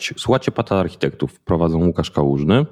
[0.00, 1.40] Cześć, słuchacie Pata Architektów.
[1.40, 2.66] Prowadzą Łukasz Kałużny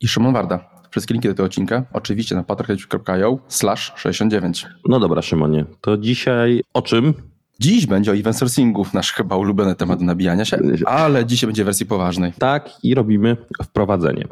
[0.00, 0.70] i Szymon Warda.
[0.90, 4.66] Wszystkie linki do tego odcinka oczywiście na patarchitecture.io slash 69.
[4.88, 7.14] No dobra Szymonie, to dzisiaj o czym?
[7.60, 11.62] Dziś będzie o event sourcingu, nasz chyba ulubiony temat do nabijania się, ale dzisiaj będzie
[11.62, 12.32] w wersji poważnej.
[12.38, 14.24] Tak i robimy wprowadzenie.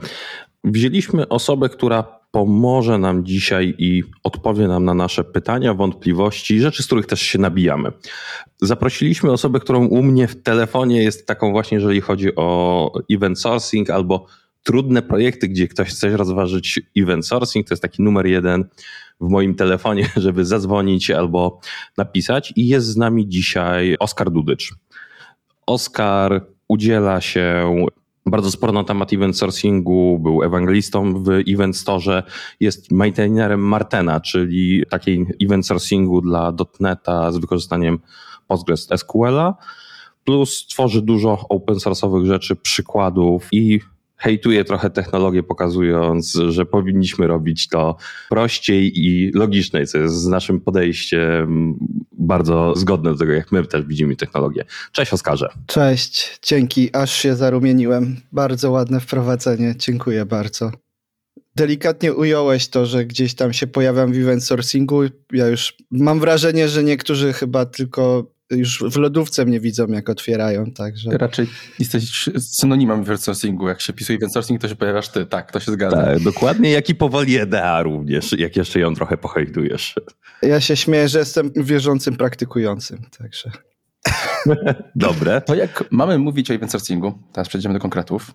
[0.64, 6.86] Wzięliśmy osobę, która pomoże nam dzisiaj i odpowie nam na nasze pytania, wątpliwości, rzeczy, z
[6.86, 7.92] których też się nabijamy.
[8.62, 13.90] Zaprosiliśmy osobę, którą u mnie w telefonie jest taką właśnie, jeżeli chodzi o event sourcing
[13.90, 14.26] albo
[14.62, 18.64] trudne projekty, gdzie ktoś chce rozważyć event sourcing, to jest taki numer jeden
[19.20, 21.60] w moim telefonie, żeby zadzwonić albo
[21.96, 22.52] napisać.
[22.56, 24.74] I jest z nami dzisiaj Oskar Dudycz.
[25.66, 27.76] Oskar udziela się
[28.26, 32.22] bardzo sporo na temat event sourcingu, był ewangelistą w Event Store,
[32.60, 37.98] jest maintainerem Martena, czyli takiej event sourcingu dla .NETA z wykorzystaniem
[38.46, 39.54] Postgres SQL-a,
[40.24, 43.80] plus tworzy dużo open source'owych rzeczy, przykładów i
[44.20, 47.96] hejtuje trochę technologię, pokazując, że powinniśmy robić to
[48.28, 51.74] prościej i logiczniej, co jest z naszym podejściem
[52.12, 54.64] bardzo zgodne do tego, jak my też widzimy technologię.
[54.92, 55.48] Cześć Oskarze.
[55.66, 58.16] Cześć, dzięki, aż się zarumieniłem.
[58.32, 60.72] Bardzo ładne wprowadzenie, dziękuję bardzo.
[61.56, 65.02] Delikatnie ująłeś to, że gdzieś tam się pojawiam w event sourcingu.
[65.32, 70.72] Ja już mam wrażenie, że niektórzy chyba tylko już w lodówce mnie widzą, jak otwierają,
[70.72, 71.10] także...
[71.10, 71.46] Raczej
[71.78, 73.68] jesteś synonimem event sourcingu.
[73.68, 75.26] Jak się pisuje event sourcing, to się pojawiasz ty.
[75.26, 75.96] Tak, to się zgadza.
[75.96, 79.94] Tak, dokładnie, jak i powoli EDA również, jak jeszcze ją trochę pohejdujesz.
[80.42, 83.50] Ja się śmieję, że jestem wierzącym praktykującym, także...
[84.94, 85.40] Dobre.
[85.40, 88.34] To jak mamy mówić o event sourcingu, teraz przejdziemy do konkretów,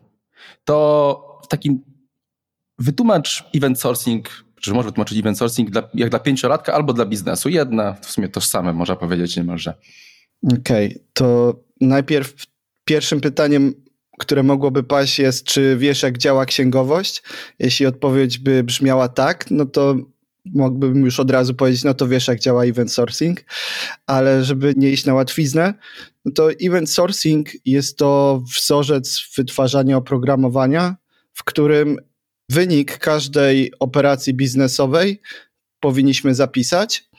[0.63, 1.81] to w takim
[2.79, 7.49] wytłumacz event sourcing czy może wytłumaczyć event sourcing dla, jak dla pięciolatka albo dla biznesu.
[7.49, 9.73] Jedna, w sumie tożsame, można powiedzieć niemalże.
[10.43, 12.35] Okej, okay, to najpierw
[12.85, 13.73] pierwszym pytaniem,
[14.19, 17.23] które mogłoby paść jest, czy wiesz jak działa księgowość?
[17.59, 19.95] Jeśli odpowiedź by brzmiała tak, no to
[20.45, 23.43] mógłbym już od razu powiedzieć, no to wiesz jak działa event sourcing,
[24.07, 25.73] ale żeby nie iść na łatwiznę,
[26.25, 30.95] no to event sourcing jest to wzorzec wytwarzania oprogramowania,
[31.33, 31.97] w którym
[32.49, 35.21] Wynik każdej operacji biznesowej
[35.79, 37.09] powinniśmy zapisać.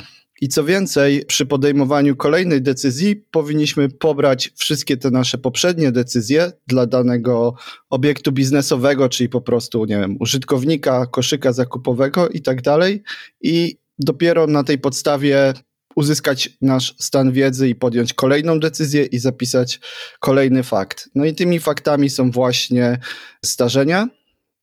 [0.40, 6.86] I co więcej, przy podejmowaniu kolejnej decyzji powinniśmy pobrać wszystkie te nasze poprzednie decyzje dla
[6.86, 7.54] danego
[7.90, 13.02] obiektu biznesowego, czyli po prostu, nie wiem, użytkownika, koszyka zakupowego i tak dalej.
[13.40, 15.54] I dopiero na tej podstawie
[15.94, 19.80] uzyskać nasz stan wiedzy i podjąć kolejną decyzję i zapisać
[20.20, 21.10] kolejny fakt.
[21.14, 22.98] No i tymi faktami są właśnie
[23.42, 24.08] zdarzenia,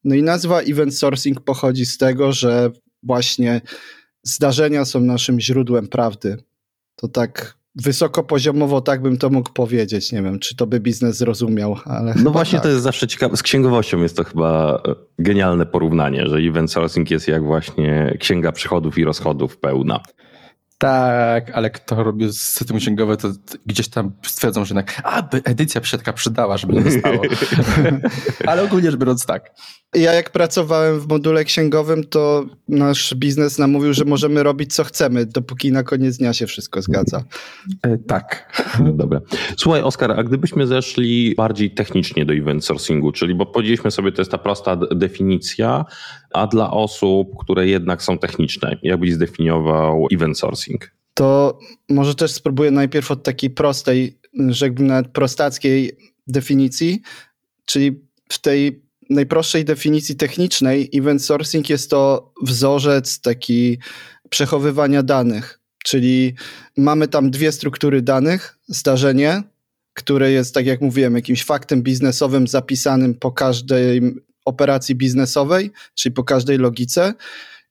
[0.03, 2.71] no i nazwa event sourcing pochodzi z tego, że
[3.03, 3.61] właśnie
[4.23, 6.37] zdarzenia są naszym źródłem prawdy.
[6.95, 10.11] To tak wysokopoziomowo tak bym to mógł powiedzieć.
[10.11, 12.15] Nie wiem, czy to by biznes zrozumiał, ale.
[12.23, 12.63] No właśnie, tak.
[12.63, 13.37] to jest zawsze ciekawe.
[13.37, 18.51] Z księgowością jest to chyba e, genialne porównanie, że event sourcing jest jak właśnie księga
[18.51, 19.99] przychodów i rozchodów pełna.
[20.83, 23.31] Tak, ale kto robi system księgowy, to
[23.65, 27.21] gdzieś tam stwierdzą, że jednak, a, edycja by się taka przydała, żeby nie stało.
[28.47, 29.51] ale ogólnie rzecz biorąc tak.
[29.95, 34.83] Ja jak pracowałem w module księgowym, to nasz biznes nam mówił, że możemy robić co
[34.83, 37.23] chcemy, dopóki na koniec dnia się wszystko zgadza.
[37.81, 38.53] E, tak.
[38.79, 39.21] No dobra.
[39.57, 44.21] Słuchaj, Oskar, a gdybyśmy zeszli bardziej technicznie do event sourcingu, czyli bo powiedzieliśmy sobie, to
[44.21, 45.85] jest ta prosta definicja,
[46.33, 50.72] a dla osób, które jednak są techniczne, jak byś zdefiniował event sourcing?
[51.13, 54.17] To może też spróbuję najpierw od takiej prostej,
[54.49, 55.97] rzekłbym nawet prostackiej
[56.27, 57.01] definicji,
[57.65, 63.77] czyli w tej najprostszej definicji technicznej event sourcing jest to wzorzec taki
[64.29, 66.33] przechowywania danych, czyli
[66.77, 69.43] mamy tam dwie struktury danych, zdarzenie,
[69.93, 74.01] które jest, tak jak mówiłem, jakimś faktem biznesowym zapisanym po każdej
[74.45, 77.13] operacji biznesowej, czyli po każdej logice.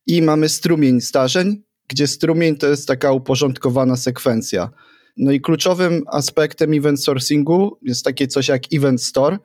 [0.06, 4.70] I mamy strumień zdarzeń, gdzie strumień to jest taka uporządkowana sekwencja.
[5.16, 9.38] No i kluczowym aspektem event sourcingu jest takie coś jak event store,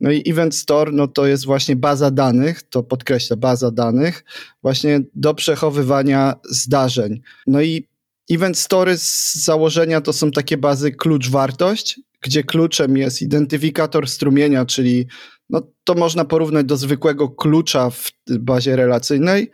[0.00, 4.24] no i Event Store, no to jest właśnie baza danych, to podkreślę, baza danych,
[4.62, 7.20] właśnie do przechowywania zdarzeń.
[7.46, 7.88] No i
[8.30, 15.06] Event Story z założenia to są takie bazy klucz-wartość, gdzie kluczem jest identyfikator strumienia, czyli
[15.50, 19.50] no to można porównać do zwykłego klucza w bazie relacyjnej,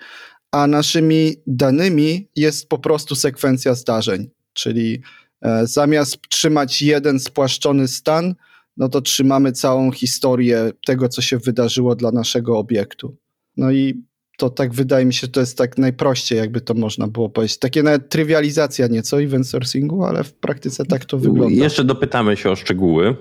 [0.53, 5.03] a naszymi danymi jest po prostu sekwencja zdarzeń, czyli
[5.43, 8.35] e, zamiast trzymać jeden spłaszczony stan,
[8.77, 13.17] no to trzymamy całą historię tego, co się wydarzyło dla naszego obiektu.
[13.57, 14.03] No i
[14.39, 17.59] to tak wydaje mi się, że to jest tak najprościej, jakby to można było powiedzieć.
[17.59, 21.65] Takie nawet trywializacja nieco event sourcingu, ale w praktyce tak to wygląda.
[21.65, 23.17] Jeszcze dopytamy się o szczegóły.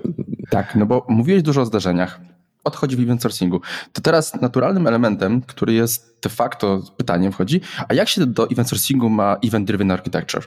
[0.50, 2.20] Tak, no bo mówiłeś dużo o zdarzeniach.
[2.64, 3.60] Odchodzi w event sourcingu.
[3.92, 8.68] To teraz naturalnym elementem, który jest de facto pytaniem wchodzi, a jak się do event
[8.68, 10.42] sourcingu ma event driven architecture?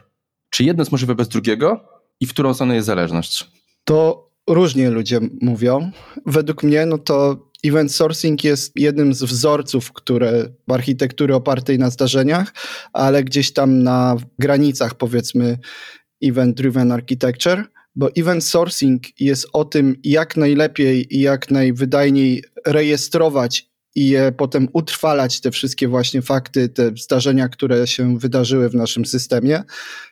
[0.50, 1.86] Czy jedno jest możliwe bez drugiego
[2.20, 3.52] i w którą stronę jest zależność?
[3.84, 5.92] To różnie ludzie mówią.
[6.26, 12.54] Według mnie, no to event sourcing jest jednym z wzorców, które architektury opartej na zdarzeniach,
[12.94, 15.58] ale gdzieś tam na granicach, powiedzmy,
[16.24, 17.64] event driven architecture
[17.96, 24.68] bo event sourcing jest o tym, jak najlepiej i jak najwydajniej rejestrować i je potem
[24.74, 29.64] utrwalać te wszystkie właśnie fakty, te zdarzenia, które się wydarzyły w naszym systemie.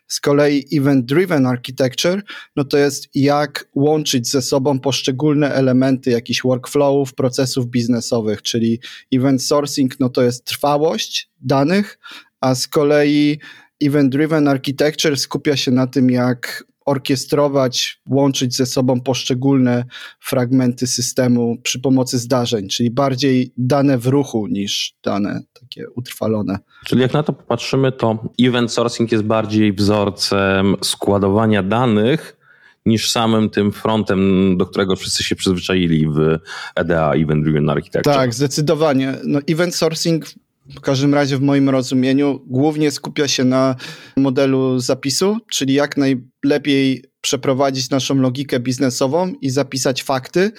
[0.08, 2.24] Z kolei event driven architecture,
[2.56, 8.80] no to jest jak łączyć ze sobą poszczególne elementy jakichś workflowów, procesów biznesowych, czyli
[9.14, 12.00] event sourcing, no to jest trwałość danych,
[12.42, 13.40] a z kolei
[13.82, 19.86] event driven architecture skupia się na tym, jak orkiestrować, łączyć ze sobą poszczególne
[20.20, 26.60] fragmenty systemu przy pomocy zdarzeń, czyli bardziej dane w ruchu niż dane takie utrwalone.
[26.86, 32.38] Czyli jak na to popatrzymy, to event sourcing jest bardziej wzorcem składowania danych
[32.86, 36.38] niż samym tym frontem, do którego wszyscy się przyzwyczaili w
[36.76, 38.14] EDA, Event Driven Architecture.
[38.14, 39.16] Tak, zdecydowanie.
[39.24, 40.26] No, event sourcing
[40.70, 43.76] w każdym razie w moim rozumieniu głównie skupia się na
[44.18, 50.52] modelu zapisu, czyli jak najlepiej przeprowadzić naszą logikę biznesową i zapisać fakty,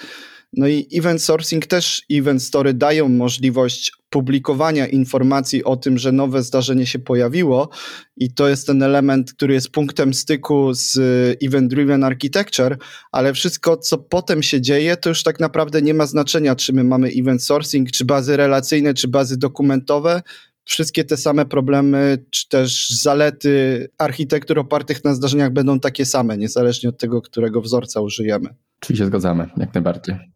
[0.57, 6.43] no i event sourcing też event story dają możliwość publikowania informacji o tym, że nowe
[6.43, 7.69] zdarzenie się pojawiło
[8.17, 10.97] i to jest ten element, który jest punktem styku z
[11.43, 12.77] event driven architecture,
[13.11, 16.83] ale wszystko co potem się dzieje, to już tak naprawdę nie ma znaczenia, czy my
[16.83, 20.21] mamy event sourcing, czy bazy relacyjne, czy bazy dokumentowe
[20.65, 26.89] wszystkie te same problemy, czy też zalety architektur opartych na zdarzeniach będą takie same, niezależnie
[26.89, 28.49] od tego, którego wzorca użyjemy.
[28.79, 30.34] Czyli się zgadzamy, jak najbardziej.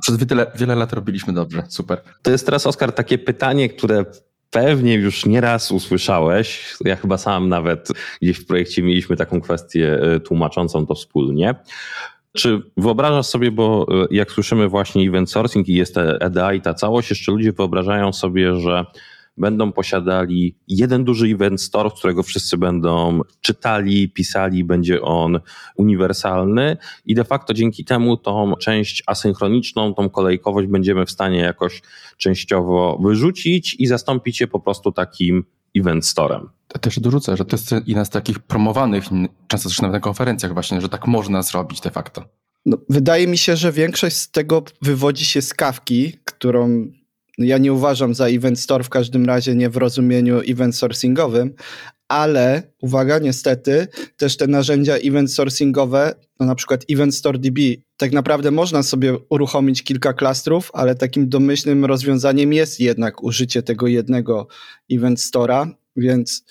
[0.00, 2.02] Przez wiele, wiele lat robiliśmy dobrze, super.
[2.22, 4.04] To jest teraz, Oskar, takie pytanie, które
[4.50, 6.76] pewnie już nieraz usłyszałeś.
[6.84, 7.88] Ja chyba sam nawet
[8.22, 11.54] gdzieś w projekcie mieliśmy taką kwestię e, tłumaczącą to wspólnie.
[12.32, 16.74] Czy wyobrażasz sobie, bo e, jak słyszymy właśnie event sourcing i jest EDA i ta
[16.74, 18.84] całość, jeszcze ludzie wyobrażają sobie, że
[19.36, 25.40] będą posiadali jeden duży event store, którego wszyscy będą czytali, pisali, będzie on
[25.76, 31.82] uniwersalny i de facto dzięki temu tą część asynchroniczną, tą kolejkowość będziemy w stanie jakoś
[32.16, 35.44] częściowo wyrzucić i zastąpić je po prostu takim
[35.76, 36.48] event storem.
[36.74, 39.04] Ja też dorzucę, że to jest jedna z takich promowanych,
[39.46, 42.24] często zresztą na konferencjach właśnie, że tak można zrobić de facto.
[42.66, 46.92] No, wydaje mi się, że większość z tego wywodzi się z kawki, którą
[47.44, 51.54] ja nie uważam za event store w każdym razie nie w rozumieniu event sourcingowym,
[52.10, 57.60] ale uwaga, niestety też te narzędzia event sourcingowe, no na przykład Event Store DB,
[57.96, 63.86] tak naprawdę można sobie uruchomić kilka klastrów, ale takim domyślnym rozwiązaniem jest jednak użycie tego
[63.86, 64.48] jednego
[64.92, 66.44] Event Store'a, więc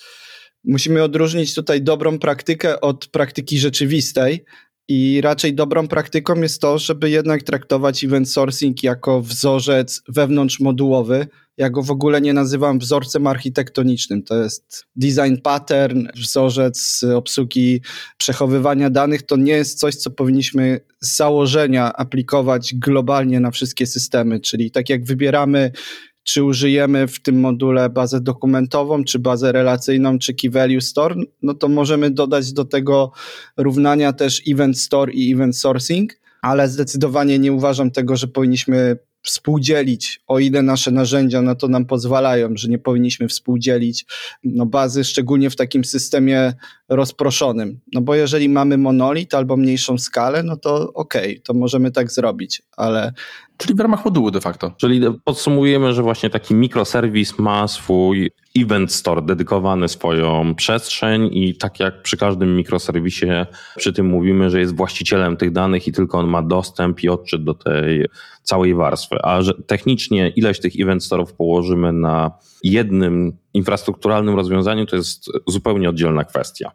[0.64, 4.44] musimy odróżnić tutaj dobrą praktykę od praktyki rzeczywistej,
[4.92, 11.26] i raczej dobrą praktyką jest to, żeby jednak traktować event sourcing jako wzorzec wewnątrzmodułowy.
[11.56, 14.22] Ja go w ogóle nie nazywam wzorcem architektonicznym.
[14.22, 17.80] To jest design pattern, wzorzec obsługi
[18.16, 19.22] przechowywania danych.
[19.22, 24.40] To nie jest coś, co powinniśmy z założenia aplikować globalnie na wszystkie systemy.
[24.40, 25.72] Czyli tak jak wybieramy
[26.22, 31.54] czy użyjemy w tym module bazę dokumentową, czy bazę relacyjną, czy Key Value Store, no
[31.54, 33.12] to możemy dodać do tego
[33.56, 36.12] równania też Event Store i Event Sourcing,
[36.42, 41.86] ale zdecydowanie nie uważam tego, że powinniśmy współdzielić, o ile nasze narzędzia na to nam
[41.86, 44.06] pozwalają, że nie powinniśmy współdzielić
[44.44, 46.52] no, bazy, szczególnie w takim systemie
[46.88, 47.80] rozproszonym.
[47.92, 52.12] No bo jeżeli mamy monolit albo mniejszą skalę, no to okej, okay, to możemy tak
[52.12, 53.12] zrobić, ale
[53.60, 54.72] Czyli w ramach modułu de facto.
[54.76, 61.80] Czyli podsumujemy, że właśnie taki mikroserwis ma swój event store dedykowany swoją przestrzeń i tak
[61.80, 66.26] jak przy każdym mikroserwisie przy tym mówimy, że jest właścicielem tych danych i tylko on
[66.26, 68.06] ma dostęp i odczyt do tej
[68.42, 69.16] całej warstwy.
[69.22, 72.30] A że technicznie ileś tych event storów położymy na
[72.62, 76.70] jednym infrastrukturalnym rozwiązaniu, to jest zupełnie oddzielna kwestia.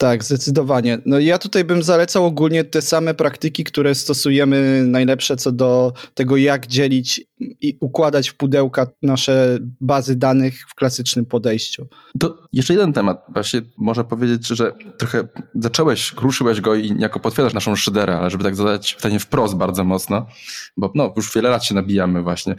[0.00, 0.98] Tak, zdecydowanie.
[1.06, 6.36] No ja tutaj bym zalecał ogólnie te same praktyki, które stosujemy najlepsze co do tego,
[6.36, 11.86] jak dzielić i układać w pudełka nasze bazy danych w klasycznym podejściu.
[12.20, 13.24] To jeszcze jeden temat.
[13.28, 18.44] Właśnie można powiedzieć, że trochę zacząłeś, ruszyłeś go i jako potwierdzasz naszą szyderę, ale żeby
[18.44, 20.26] tak zadać pytanie wprost bardzo mocno,
[20.76, 22.54] bo no, już wiele lat się nabijamy właśnie.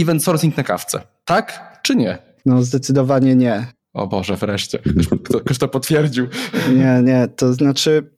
[0.00, 1.02] Event sourcing na kawce.
[1.24, 2.18] Tak czy nie?
[2.46, 3.79] No zdecydowanie nie.
[3.92, 4.78] O Boże, wreszcie.
[5.44, 6.26] Ktoś to potwierdził.
[6.74, 8.10] Nie, nie, to znaczy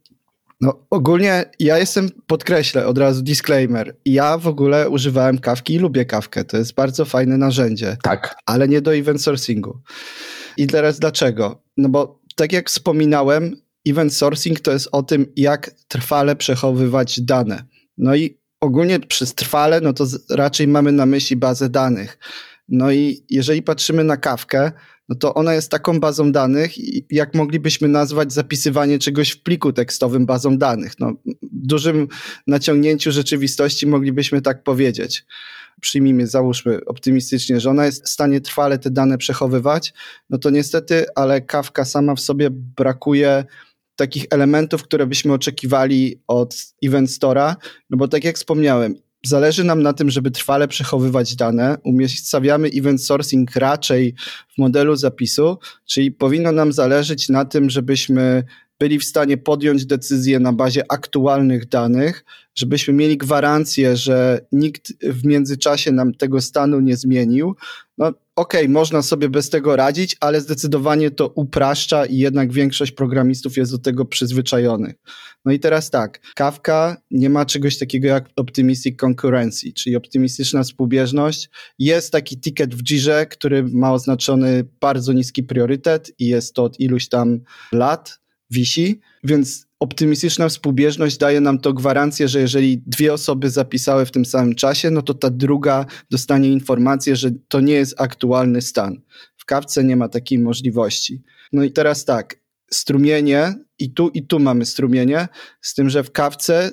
[0.63, 6.05] No ogólnie ja jestem, podkreślę od razu disclaimer, ja w ogóle używałem kawki i lubię
[6.05, 7.97] kawkę, to jest bardzo fajne narzędzie.
[8.03, 8.37] Tak.
[8.47, 9.81] Ale nie do event sourcingu.
[10.57, 11.63] I teraz dlaczego?
[11.77, 17.65] No bo tak jak wspominałem, event sourcing to jest o tym, jak trwale przechowywać dane.
[17.99, 22.19] No i ogólnie przez trwale, no to raczej mamy na myśli bazę danych.
[22.69, 24.73] No i jeżeli patrzymy na kawkę,
[25.09, 26.73] no to ona jest taką bazą danych,
[27.11, 30.99] jak moglibyśmy nazwać zapisywanie czegoś w pliku tekstowym bazą danych.
[30.99, 32.09] No, w dużym
[32.47, 35.25] naciągnięciu rzeczywistości moglibyśmy tak powiedzieć.
[35.81, 39.93] Przyjmijmy, załóżmy optymistycznie, że ona jest w stanie trwale te dane przechowywać,
[40.31, 43.45] no to niestety, ale kawka sama w sobie brakuje
[43.97, 47.55] takich elementów, które byśmy oczekiwali od Event Store'a,
[47.91, 48.95] no bo tak jak wspomniałem,
[49.27, 51.79] zależy nam na tym, żeby trwale przechowywać dane.
[51.85, 54.15] Umiejscawiamy event sourcing raczej
[54.55, 58.45] w modelu zapisu, czyli powinno nam zależeć na tym, żebyśmy
[58.83, 62.25] byli w stanie podjąć decyzję na bazie aktualnych danych,
[62.55, 67.57] żebyśmy mieli gwarancję, że nikt w międzyczasie nam tego stanu nie zmienił.
[67.99, 72.93] No okej, okay, można sobie bez tego radzić, ale zdecydowanie to upraszcza i jednak większość
[72.93, 74.95] programistów jest do tego przyzwyczajonych.
[75.45, 81.51] No i teraz tak, Kafka nie ma czegoś takiego jak optimistic concurrency, czyli optymistyczna współbieżność.
[81.79, 86.81] Jest taki ticket w Jirze, który ma oznaczony bardzo niski priorytet i jest to od
[86.81, 87.41] iluś tam
[87.73, 94.11] lat, wisi, więc optymistyczna współbieżność daje nam to gwarancję, że jeżeli dwie osoby zapisały w
[94.11, 99.01] tym samym czasie, no to ta druga dostanie informację, że to nie jest aktualny stan.
[99.37, 101.23] W kawce nie ma takiej możliwości.
[101.53, 102.42] No i teraz tak,
[102.73, 105.29] strumienie, i tu i tu mamy strumienie,
[105.61, 106.71] z tym, że w kawce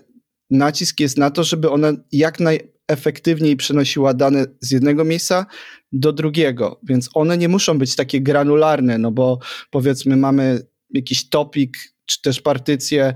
[0.49, 5.45] nacisk jest na to, żeby ona jak najefektywniej przenosiła dane z jednego miejsca
[5.91, 9.39] do drugiego, więc one nie muszą być takie granularne, no bo
[9.71, 13.13] powiedzmy mamy jakiś topik, czy też partycję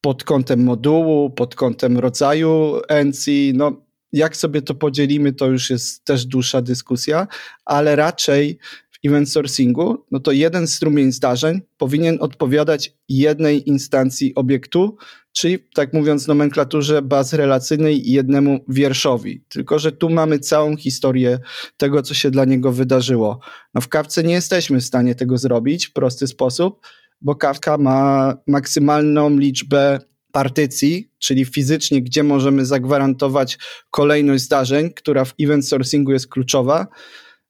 [0.00, 6.04] pod kątem modułu, pod kątem rodzaju NC, no jak sobie to podzielimy, to już jest
[6.04, 7.26] też dłuższa dyskusja,
[7.64, 8.58] ale raczej
[9.04, 14.96] event sourcingu, no to jeden strumień zdarzeń powinien odpowiadać jednej instancji obiektu,
[15.32, 19.44] czyli tak mówiąc w nomenklaturze baz relacyjnej jednemu wierszowi.
[19.48, 21.38] Tylko, że tu mamy całą historię
[21.76, 23.40] tego, co się dla niego wydarzyło.
[23.74, 26.80] No w kawce nie jesteśmy w stanie tego zrobić w prosty sposób,
[27.20, 30.00] bo Kafka ma maksymalną liczbę
[30.32, 33.58] partycji, czyli fizycznie, gdzie możemy zagwarantować
[33.90, 36.86] kolejność zdarzeń, która w event sourcingu jest kluczowa,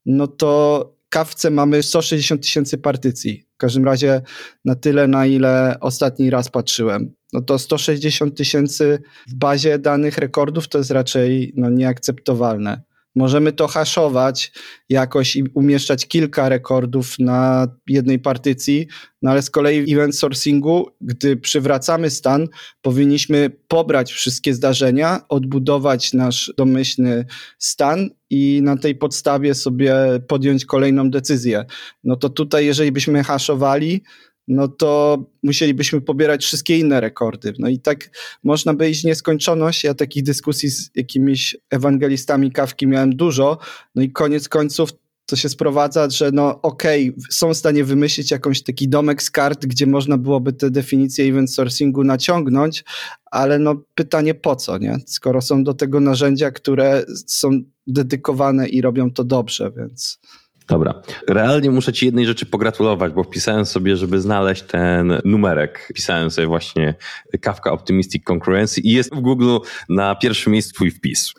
[0.07, 3.45] no to Kawce mamy 160 tysięcy partycji.
[3.55, 4.21] W każdym razie
[4.65, 7.15] na tyle, na ile ostatni raz patrzyłem.
[7.33, 12.83] No to 160 tysięcy w bazie danych rekordów to jest raczej no, nieakceptowalne.
[13.15, 14.53] Możemy to haszować
[14.89, 18.87] jakoś i umieszczać kilka rekordów na jednej partycji,
[19.23, 22.49] no ale z kolei w event sourcingu, gdy przywracamy stan,
[22.83, 27.25] powinniśmy pobrać wszystkie zdarzenia, odbudować nasz domyślny
[27.59, 29.95] stan i na tej podstawie sobie
[30.29, 31.65] podjąć kolejną decyzję.
[32.05, 34.03] No to tutaj, jeżeli byśmy haszowali,
[34.49, 37.53] no to musielibyśmy pobierać wszystkie inne rekordy.
[37.59, 38.11] No i tak
[38.45, 39.85] można by iść nieskończoność.
[39.85, 43.59] Ja takich dyskusji z jakimiś ewangelistami kawki miałem dużo.
[43.95, 44.91] No i koniec końców
[45.27, 49.31] to się sprowadza, że no okej, okay, są w stanie wymyślić jakąś taki domek z
[49.31, 52.85] kart, gdzie można byłoby te definicje event sourcingu naciągnąć,
[53.31, 54.97] ale no pytanie po co, nie?
[55.07, 57.51] Skoro są do tego narzędzia, które są
[57.87, 60.21] dedykowane i robią to dobrze, więc...
[60.69, 61.03] Dobra.
[61.29, 65.89] Realnie muszę Ci jednej rzeczy pogratulować, bo wpisałem sobie, żeby znaleźć ten numerek.
[65.91, 66.95] Wpisałem sobie właśnie
[67.41, 69.57] Kafka Optimistic Concurrency i jest w Google
[69.89, 71.33] na pierwszym miejscu Twój wpis,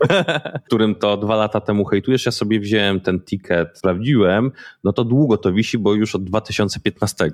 [0.66, 2.26] którym to dwa lata temu hejtujesz.
[2.26, 4.52] Ja sobie wziąłem ten ticket, sprawdziłem.
[4.84, 7.30] No to długo to wisi, bo już od 2015.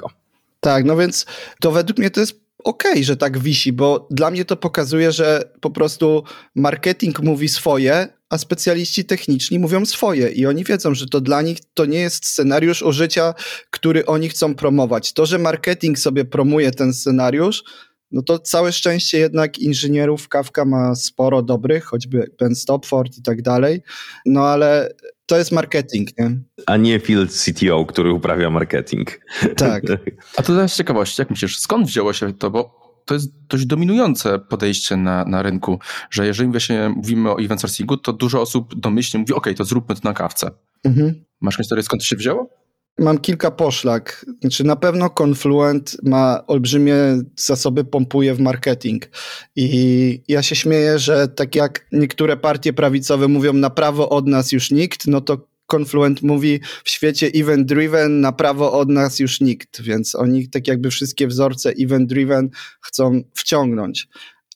[0.61, 1.27] Tak, no więc
[1.61, 5.13] to według mnie to jest okej, okay, że tak wisi, bo dla mnie to pokazuje,
[5.13, 6.25] że po prostu
[6.55, 11.59] marketing mówi swoje, a specjaliści techniczni mówią swoje i oni wiedzą, że to dla nich
[11.75, 13.35] to nie jest scenariusz użycia,
[13.71, 15.13] który oni chcą promować.
[15.13, 17.65] To, że marketing sobie promuje ten scenariusz,
[18.11, 23.43] no to całe szczęście jednak inżynierów Kafka ma sporo dobrych, choćby Ben Stopford i tak
[23.43, 23.83] dalej,
[24.27, 24.95] no ale
[25.31, 26.39] to jest marketing, nie?
[26.67, 29.21] A nie field CTO, który uprawia marketing.
[29.57, 29.83] Tak.
[30.37, 34.39] A to teraz ciekawości, jak myślisz, skąd wzięło się to, bo to jest dość dominujące
[34.39, 35.79] podejście na, na rynku,
[36.11, 39.95] że jeżeli właśnie mówimy o event sourcingu, to dużo osób domyślnie mówi, ok, to zróbmy
[39.95, 40.51] to na kawce.
[40.85, 41.25] Mhm.
[41.41, 42.51] Masz historię, skąd to się wzięło?
[42.99, 44.27] Mam kilka poszlak.
[44.41, 46.95] Znaczy, na pewno Confluent ma olbrzymie
[47.37, 49.11] zasoby, pompuje w marketing.
[49.57, 54.53] I ja się śmieję, że tak jak niektóre partie prawicowe mówią na prawo od nas
[54.53, 59.41] już nikt, no to Confluent mówi, w świecie event driven na prawo od nas już
[59.41, 64.09] nikt, więc oni tak jakby wszystkie wzorce event driven chcą wciągnąć.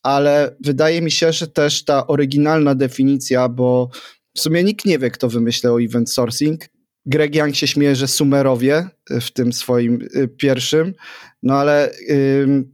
[0.03, 3.89] Ale wydaje mi się, że też ta oryginalna definicja, bo
[4.35, 6.65] w sumie nikt nie wie, kto wymyślał event sourcing.
[7.05, 10.93] Greg Young się śmieje, że sumerowie w tym swoim y, pierwszym,
[11.43, 11.91] no ale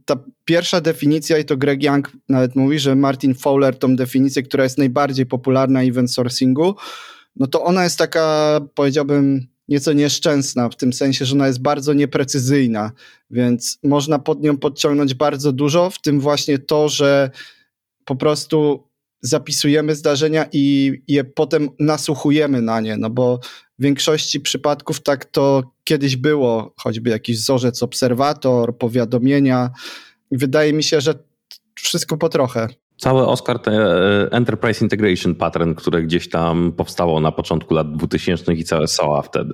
[0.04, 4.64] ta pierwsza definicja, i to Greg Young nawet mówi, że Martin Fowler tą definicję, która
[4.64, 6.74] jest najbardziej popularna event sourcingu,
[7.36, 11.92] no to ona jest taka, powiedziałbym, nieco nieszczęsna, w tym sensie, że ona jest bardzo
[11.92, 12.92] nieprecyzyjna,
[13.30, 17.30] więc można pod nią podciągnąć bardzo dużo, w tym właśnie to, że
[18.04, 18.88] po prostu
[19.22, 23.40] zapisujemy zdarzenia i je potem nasłuchujemy na nie, no bo
[23.78, 29.70] w większości przypadków tak to kiedyś było, choćby jakiś wzorzec obserwator, powiadomienia.
[30.30, 31.14] Wydaje mi się, że
[31.74, 32.68] wszystko po trochę.
[32.96, 38.64] Cały Oscar e, Enterprise Integration Pattern, które gdzieś tam powstało na początku lat 2000 i
[38.64, 39.52] całe SOA wtedy.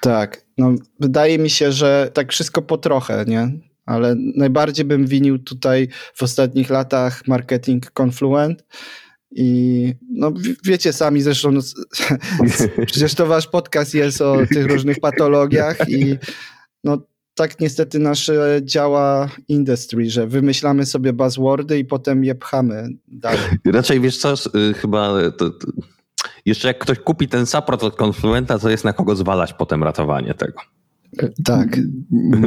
[0.00, 3.50] Tak, no wydaje mi się, że tak wszystko po trochę, nie?
[3.90, 8.64] Ale najbardziej bym winił tutaj w ostatnich latach marketing Confluent,
[9.32, 10.32] i no,
[10.64, 11.60] wiecie sami zresztą, no,
[12.86, 16.18] przecież to wasz podcast jest o tych różnych patologiach i
[16.84, 16.98] no,
[17.34, 23.40] tak niestety nasze działa industry, że wymyślamy sobie buzzwordy i potem je pchamy dalej.
[23.64, 25.66] Raczej wiesz co, y, chyba to, to,
[26.46, 30.34] jeszcze jak ktoś kupi ten support od konfluenta, to jest na kogo zwalać potem ratowanie
[30.34, 30.60] tego.
[31.44, 31.76] Tak.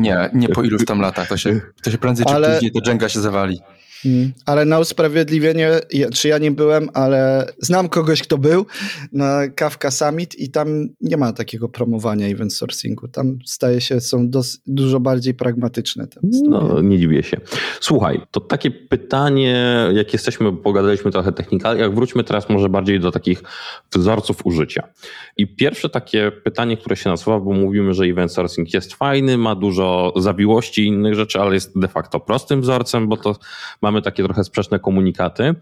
[0.01, 2.53] Nie, nie po iluś tam latach, to się, to się prędzej czy Ale...
[2.53, 3.59] później to Jenga się zawali.
[4.05, 5.69] Mm, ale na usprawiedliwienie,
[6.13, 8.65] czy ja nie byłem, ale znam kogoś, kto był
[9.11, 13.07] na Kafka Summit i tam nie ma takiego promowania event sourcingu.
[13.07, 16.07] Tam staje się, są dos, dużo bardziej pragmatyczne.
[16.23, 17.37] No, nie dziwię się.
[17.79, 21.33] Słuchaj, to takie pytanie, jak jesteśmy, pogadaliśmy trochę
[21.77, 23.43] jak wróćmy teraz może bardziej do takich
[23.95, 24.83] wzorców użycia.
[25.37, 29.55] I pierwsze takie pytanie, które się nasuwa, bo mówimy, że event sourcing jest fajny, ma
[29.55, 33.35] dużo zawiłości i innych rzeczy, ale jest de facto prostym wzorcem, bo to
[33.81, 35.55] mamy mamy takie trochę sprzeczne komunikaty.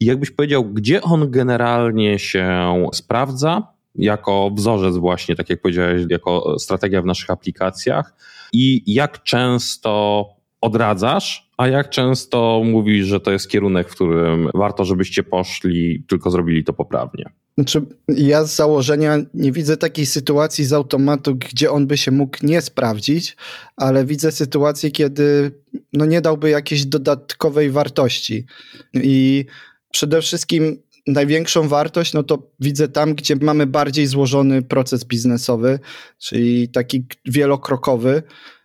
[0.00, 6.58] I jakbyś powiedział, gdzie on generalnie się sprawdza, jako wzorzec właśnie, tak jak powiedziałeś, jako
[6.58, 8.14] strategia w naszych aplikacjach
[8.52, 10.26] i jak często
[10.60, 16.30] odradzasz, a jak często mówisz, że to jest kierunek, w którym warto, żebyście poszli, tylko
[16.30, 17.24] zrobili to poprawnie?
[17.58, 22.38] Znaczy, ja z założenia nie widzę takiej sytuacji z automatu, gdzie on by się mógł
[22.42, 23.36] nie sprawdzić,
[23.76, 25.50] ale widzę sytuację, kiedy
[25.92, 28.46] no nie dałby jakiejś dodatkowej wartości.
[28.94, 29.44] I
[29.92, 35.78] przede wszystkim największą wartość, no to widzę tam, gdzie mamy bardziej złożony proces biznesowy,
[36.18, 38.22] czyli taki wielokrokowy,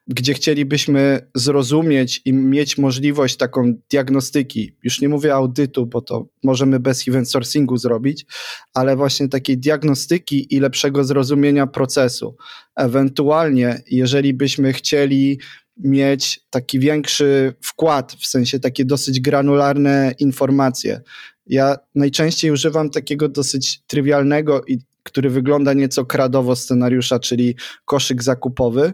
[0.10, 6.80] gdzie chcielibyśmy zrozumieć i mieć możliwość taką diagnostyki, już nie mówię audytu, bo to możemy
[6.80, 8.26] bez event sourcingu zrobić,
[8.74, 12.36] ale właśnie takiej diagnostyki i lepszego zrozumienia procesu.
[12.76, 15.40] Ewentualnie, jeżeli byśmy chcieli
[15.78, 21.02] mieć taki większy wkład, w sensie takie dosyć granularne informacje.
[21.48, 28.94] Ja najczęściej używam takiego dosyć trywialnego i który wygląda nieco kradowo scenariusza, czyli koszyk zakupowy,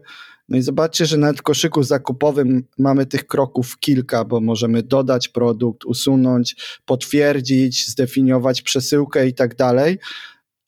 [0.50, 5.28] no i zobaczcie, że nawet w koszyku zakupowym mamy tych kroków kilka, bo możemy dodać
[5.28, 6.56] produkt, usunąć,
[6.86, 9.98] potwierdzić, zdefiniować przesyłkę i tak dalej.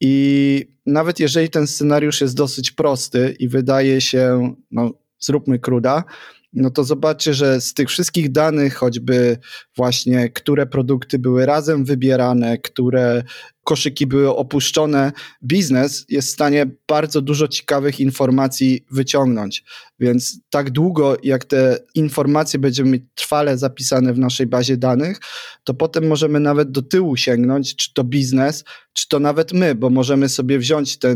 [0.02, 6.04] I nawet jeżeli ten scenariusz jest dosyć prosty i wydaje się, no zróbmy kruda,
[6.54, 9.38] no to zobaczcie, że z tych wszystkich danych, choćby
[9.76, 13.24] właśnie, które produkty były razem wybierane, które
[13.64, 15.12] koszyki były opuszczone,
[15.44, 19.64] biznes jest w stanie bardzo dużo ciekawych informacji wyciągnąć.
[20.00, 25.20] Więc tak długo, jak te informacje będziemy mieć trwale zapisane w naszej bazie danych,
[25.64, 29.90] to potem możemy nawet do tyłu sięgnąć, czy to biznes, czy to nawet my, bo
[29.90, 31.16] możemy sobie wziąć tę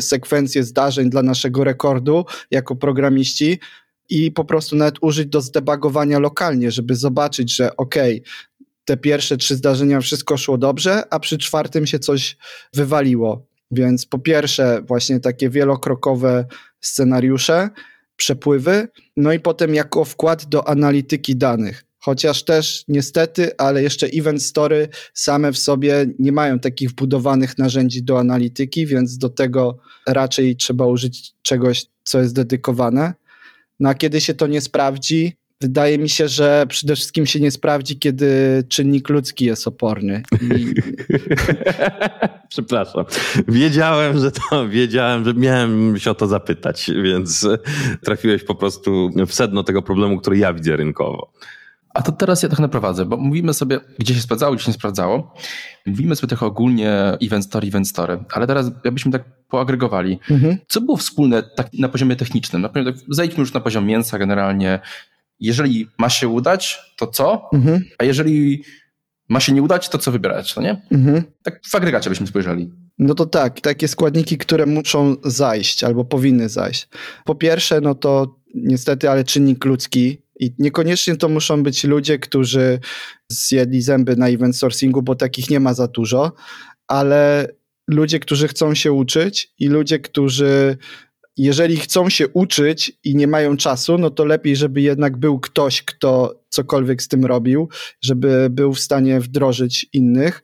[0.00, 3.58] sekwencję zdarzeń dla naszego rekordu jako programiści
[4.08, 7.94] i po prostu nawet użyć do zdebagowania lokalnie, żeby zobaczyć, że ok,
[8.84, 12.36] te pierwsze trzy zdarzenia wszystko szło dobrze, a przy czwartym się coś
[12.74, 13.46] wywaliło.
[13.70, 16.46] Więc po pierwsze, właśnie takie wielokrokowe
[16.80, 17.70] scenariusze,
[18.16, 21.84] przepływy, no i potem jako wkład do analityki danych.
[21.98, 28.02] Chociaż też niestety, ale jeszcze event story same w sobie nie mają takich wbudowanych narzędzi
[28.02, 33.14] do analityki, więc do tego raczej trzeba użyć czegoś, co jest dedykowane.
[33.80, 37.50] No a kiedy się to nie sprawdzi, wydaje mi się, że przede wszystkim się nie
[37.50, 40.22] sprawdzi, kiedy czynnik ludzki jest oporny.
[40.56, 40.74] I...
[42.48, 43.04] Przepraszam.
[43.48, 47.48] Wiedziałem, że to, wiedziałem, że miałem się o to zapytać, więc
[48.04, 51.32] trafiłeś po prostu w sedno tego problemu, który ja widzę rynkowo.
[51.96, 54.74] A to teraz ja trochę naprowadzę, bo mówimy sobie, gdzie się sprawdzało, gdzie się nie
[54.74, 55.34] sprawdzało.
[55.86, 60.18] Mówimy sobie trochę ogólnie event story, event story, ale teraz jakbyśmy tak poagregowali.
[60.30, 60.58] Mhm.
[60.68, 62.62] Co było wspólne tak na poziomie technicznym?
[62.62, 64.80] Na poziomie, tak, zejdźmy już na poziom mięsa generalnie.
[65.40, 67.50] Jeżeli ma się udać, to co?
[67.52, 67.84] Mhm.
[67.98, 68.62] A jeżeli
[69.28, 70.82] ma się nie udać, to co wybierać, no nie?
[70.90, 71.22] Mhm.
[71.42, 72.72] Tak w agregacie byśmy spojrzeli.
[72.98, 76.88] No to tak, takie składniki, które muszą zajść albo powinny zajść.
[77.24, 82.78] Po pierwsze, no to niestety, ale czynnik ludzki, i niekoniecznie to muszą być ludzie, którzy
[83.28, 86.32] zjedli zęby na event sourcingu, bo takich nie ma za dużo,
[86.88, 87.48] ale
[87.88, 90.76] ludzie, którzy chcą się uczyć i ludzie, którzy
[91.36, 95.82] jeżeli chcą się uczyć i nie mają czasu, no to lepiej, żeby jednak był ktoś,
[95.82, 97.68] kto cokolwiek z tym robił,
[98.02, 100.42] żeby był w stanie wdrożyć innych.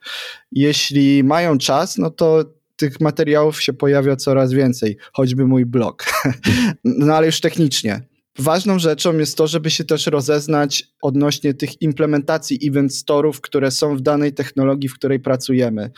[0.51, 6.05] Jeśli mają czas, no to tych materiałów się pojawia coraz więcej, choćby mój blog.
[6.83, 8.01] no ale już technicznie.
[8.39, 13.95] Ważną rzeczą jest to, żeby się też rozeznać odnośnie tych implementacji event storów, które są
[13.97, 15.91] w danej technologii, w której pracujemy.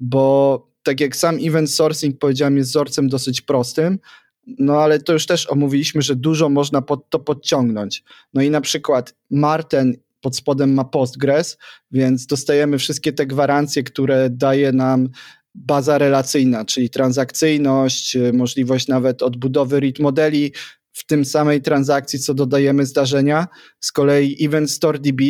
[0.00, 3.98] Bo tak jak sam event sourcing powiedziałem, jest wzorcem dosyć prostym,
[4.46, 8.04] no ale to już też omówiliśmy, że dużo można pod to podciągnąć.
[8.34, 11.58] No i na przykład Marten pod spodem ma Postgres,
[11.90, 15.08] więc dostajemy wszystkie te gwarancje, które daje nam
[15.54, 20.52] baza relacyjna, czyli transakcyjność, możliwość nawet odbudowy read modeli,
[20.92, 23.46] w tym samej transakcji, co dodajemy zdarzenia.
[23.80, 25.22] Z kolei Event Store DB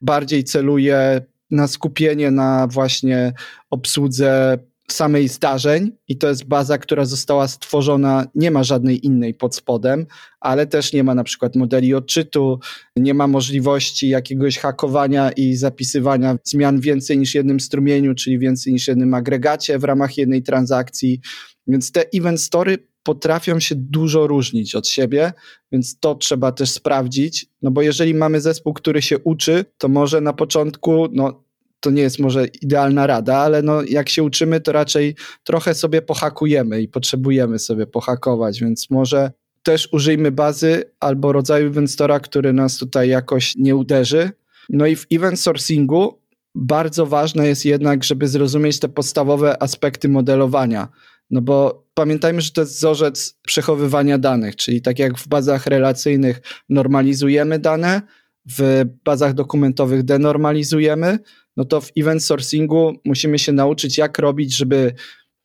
[0.00, 3.32] bardziej celuje na skupienie na właśnie
[3.70, 4.58] obsłudze
[4.92, 10.06] samej zdarzeń i to jest baza, która została stworzona, nie ma żadnej innej pod spodem,
[10.40, 12.58] ale też nie ma na przykład modeli odczytu,
[12.96, 18.88] nie ma możliwości jakiegoś hakowania i zapisywania zmian więcej niż jednym strumieniu, czyli więcej niż
[18.88, 21.20] jednym agregacie w ramach jednej transakcji.
[21.66, 25.32] Więc te event story potrafią się dużo różnić od siebie,
[25.72, 30.20] więc to trzeba też sprawdzić, no bo jeżeli mamy zespół, który się uczy, to może
[30.20, 31.44] na początku, no
[31.80, 36.02] to nie jest może idealna rada, ale no jak się uczymy, to raczej trochę sobie
[36.02, 42.78] pohakujemy i potrzebujemy sobie pohakować, więc może też użyjmy bazy albo rodzaju inwestora, który nas
[42.78, 44.30] tutaj jakoś nie uderzy.
[44.68, 46.18] No i w event sourcingu
[46.54, 50.88] bardzo ważne jest jednak, żeby zrozumieć te podstawowe aspekty modelowania.
[51.30, 56.40] No bo pamiętajmy, że to jest wzorzec przechowywania danych, czyli tak jak w bazach relacyjnych
[56.68, 58.02] normalizujemy dane,
[58.46, 61.18] w bazach dokumentowych denormalizujemy,
[61.56, 64.94] no to w event sourcingu musimy się nauczyć, jak robić, żeby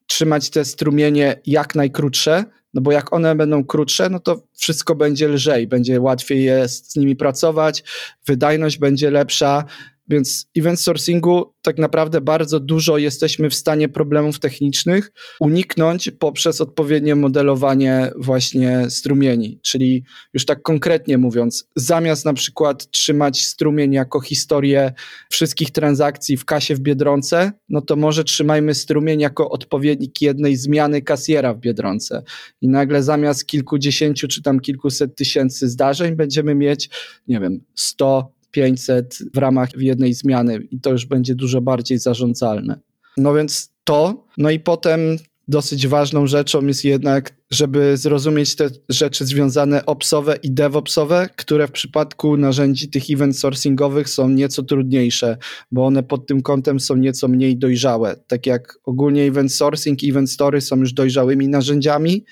[0.07, 2.43] trzymać te strumienie jak najkrótsze,
[2.73, 6.95] no bo jak one będą krótsze, no to wszystko będzie lżej, będzie łatwiej jest z
[6.95, 7.83] nimi pracować,
[8.25, 9.63] wydajność będzie lepsza,
[10.07, 17.15] więc event sourcingu tak naprawdę bardzo dużo jesteśmy w stanie problemów technicznych uniknąć poprzez odpowiednie
[17.15, 19.59] modelowanie właśnie strumieni.
[19.61, 24.93] Czyli już tak konkretnie mówiąc, zamiast na przykład trzymać strumień jako historię
[25.29, 31.01] wszystkich transakcji w kasie w Biedronce, no to może trzymajmy strumień jako odpowiednik jednej zmiany
[31.01, 32.23] kasjera w Biedronce.
[32.61, 36.89] I nagle zamiast kilkudziesięciu czy tam kilkuset tysięcy zdarzeń będziemy mieć,
[37.27, 42.79] nie wiem, 100 500 w ramach jednej zmiany i to już będzie dużo bardziej zarządzalne.
[43.17, 44.99] No więc to, no i potem
[45.47, 51.71] dosyć ważną rzeczą jest jednak, żeby zrozumieć te rzeczy związane opsowe i DevOpsowe, które w
[51.71, 55.37] przypadku narzędzi tych event sourcingowych są nieco trudniejsze,
[55.71, 58.15] bo one pod tym kątem są nieco mniej dojrzałe.
[58.27, 62.25] Tak jak ogólnie event sourcing i event story są już dojrzałymi narzędziami,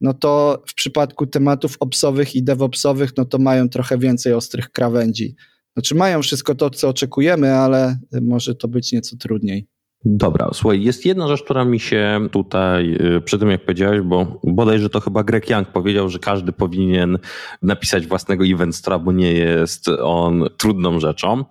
[0.00, 5.36] no to w przypadku tematów opsowych i DevOpsowych, no to mają trochę więcej ostrych krawędzi.
[5.76, 9.66] Znaczy mają wszystko to, co oczekujemy, ale może to być nieco trudniej.
[10.04, 14.40] Dobra, słuchaj, jest jedna rzecz, która mi się tutaj y, przy tym, jak powiedziałeś, bo
[14.44, 17.18] bodajże to chyba Greg Young powiedział, że każdy powinien
[17.62, 21.44] napisać własnego eventstora, bo nie jest on trudną rzeczą,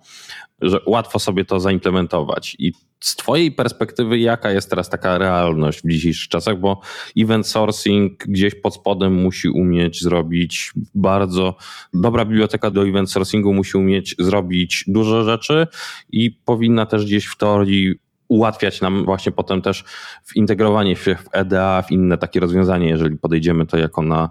[0.62, 2.56] że łatwo sobie to zaimplementować.
[2.58, 2.72] I
[3.06, 6.60] z Twojej perspektywy, jaka jest teraz taka realność w dzisiejszych czasach?
[6.60, 6.80] Bo
[7.18, 11.56] event sourcing gdzieś pod spodem musi umieć zrobić bardzo.
[11.94, 15.66] Dobra biblioteka do event sourcingu musi umieć zrobić dużo rzeczy
[16.10, 17.94] i powinna też gdzieś w teorii
[18.28, 19.84] ułatwiać nam właśnie potem też
[20.24, 24.30] w integrowanie się w EDA, w inne takie rozwiązanie, jeżeli podejdziemy to jako na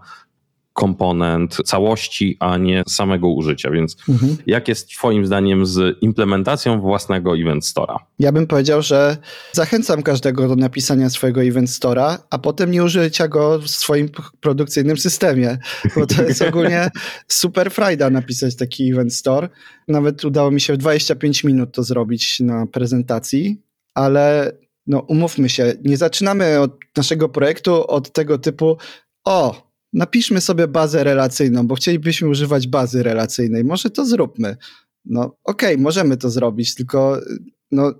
[0.76, 3.72] komponent całości, a nie samego użycia.
[3.72, 4.38] Więc mhm.
[4.48, 7.98] jak jest Twoim zdaniem z implementacją własnego Event Store'a?
[8.20, 9.18] Ja bym powiedział, że
[9.52, 14.10] zachęcam każdego do napisania swojego Event Store'a, a potem nie użycia go w swoim
[14.40, 15.58] produkcyjnym systemie,
[15.96, 16.90] bo to jest ogólnie
[17.28, 19.50] super frajda napisać taki Event Store.
[19.88, 23.62] Nawet udało mi się w 25 minut to zrobić na prezentacji,
[23.94, 24.52] ale
[24.88, 28.78] no umówmy się, nie zaczynamy od naszego projektu od tego typu
[29.26, 33.64] o, napiszmy sobie bazę relacyjną, bo chcielibyśmy używać bazy relacyjnej.
[33.64, 34.58] Może to zróbmy.
[35.06, 37.20] No okej, okay, możemy to zrobić, tylko
[37.72, 37.94] no,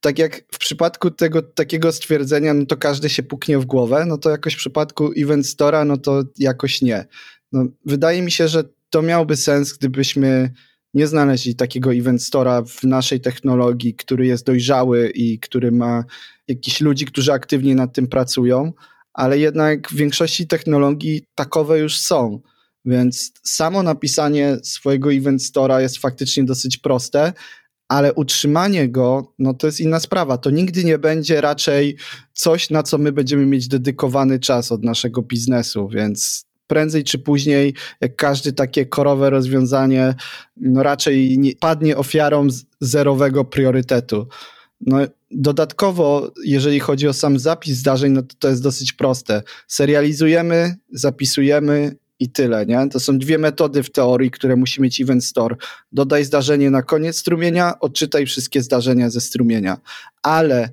[0.00, 4.18] tak jak w przypadku tego takiego stwierdzenia, no to każdy się puknie w głowę, no
[4.18, 7.06] to jakoś w przypadku Event Store'a, no to jakoś nie.
[7.52, 10.52] No, wydaje mi się, że to miałby sens, gdybyśmy
[10.94, 16.04] nie znaleźli takiego Event Store'a w naszej technologii, który jest dojrzały i który ma
[16.48, 18.72] jakichś ludzi, którzy aktywnie nad tym pracują,
[19.14, 22.40] ale jednak w większości technologii takowe już są.
[22.84, 27.32] Więc samo napisanie swojego Event Store'a jest faktycznie dosyć proste,
[27.88, 30.38] ale utrzymanie go, no to jest inna sprawa.
[30.38, 31.96] To nigdy nie będzie raczej
[32.34, 37.74] coś, na co my będziemy mieć dedykowany czas od naszego biznesu, więc prędzej czy później,
[38.00, 40.14] jak każde takie korowe rozwiązanie,
[40.56, 42.46] no raczej nie, padnie ofiarą
[42.80, 44.26] zerowego priorytetu.
[44.86, 44.98] No,
[45.30, 49.42] dodatkowo, jeżeli chodzi o sam zapis zdarzeń, no to to jest dosyć proste.
[49.68, 52.88] Serializujemy, zapisujemy i tyle, nie?
[52.88, 55.56] To są dwie metody w teorii, które musi mieć Event Store.
[55.92, 59.78] Dodaj zdarzenie na koniec strumienia, odczytaj wszystkie zdarzenia ze strumienia.
[60.22, 60.68] Ale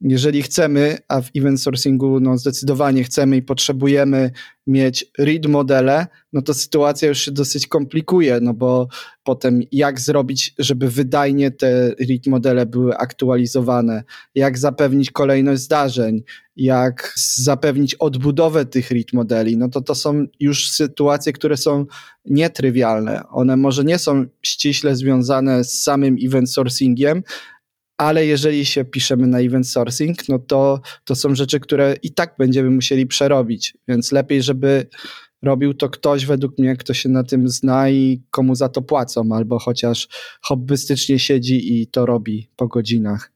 [0.00, 4.30] jeżeli chcemy, a w event sourcingu no zdecydowanie chcemy i potrzebujemy
[4.66, 8.88] mieć read modele, no to sytuacja już się dosyć komplikuje, no bo
[9.24, 14.04] potem jak zrobić, żeby wydajnie te read modele były aktualizowane,
[14.34, 16.22] jak zapewnić kolejność zdarzeń,
[16.56, 21.86] jak zapewnić odbudowę tych read modeli, no to to są już sytuacje, które są
[22.24, 23.22] nietrywialne.
[23.30, 27.22] One może nie są ściśle związane z samym event sourcingiem,
[27.98, 32.34] ale jeżeli się piszemy na event sourcing, no to, to są rzeczy, które i tak
[32.38, 34.86] będziemy musieli przerobić, więc lepiej, żeby
[35.42, 39.28] robił to ktoś według mnie, kto się na tym zna i komu za to płacą,
[39.32, 40.08] albo chociaż
[40.42, 43.33] hobbystycznie siedzi i to robi po godzinach,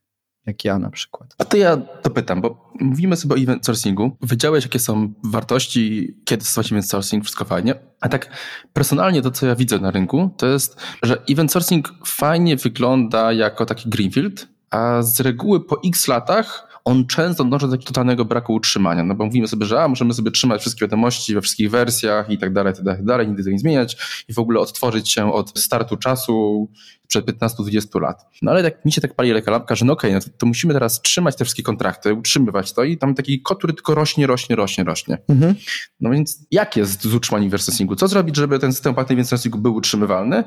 [0.49, 1.35] jak ja na przykład.
[1.39, 4.17] A to ja to pytam, bo mówimy sobie o event sourcingu.
[4.23, 7.75] Wiedziałeś, jakie są wartości, kiedy stosować event sourcing, wszystko fajnie.
[8.01, 8.31] A tak
[8.73, 13.67] personalnie to, co ja widzę na rynku, to jest, że event sourcing fajnie wygląda jako
[13.67, 18.55] taki greenfield, a z reguły po x latach on często dąży do takiego totalnego braku
[18.55, 22.31] utrzymania, no bo mówimy sobie, że a, możemy sobie trzymać wszystkie wiadomości we wszystkich wersjach
[22.31, 23.96] i tak dalej, tak dalej, tak dalej, nigdy tego nie zmieniać
[24.29, 26.68] i w ogóle odtworzyć się od startu czasu
[27.09, 28.27] przed 15-20 lat.
[28.42, 30.38] No ale tak mi się tak pali taka lampka, że no okej, okay, no to,
[30.38, 33.94] to, musimy teraz trzymać te wszystkie kontrakty, utrzymywać to i tam taki kot, który tylko
[33.94, 35.18] rośnie, rośnie, rośnie, rośnie.
[35.29, 35.55] Mhm.
[36.01, 37.96] No więc jak jest z utrzymaniem versusingu?
[37.96, 40.44] Co zrobić, żeby ten system opłatny versusingu był utrzymywalny?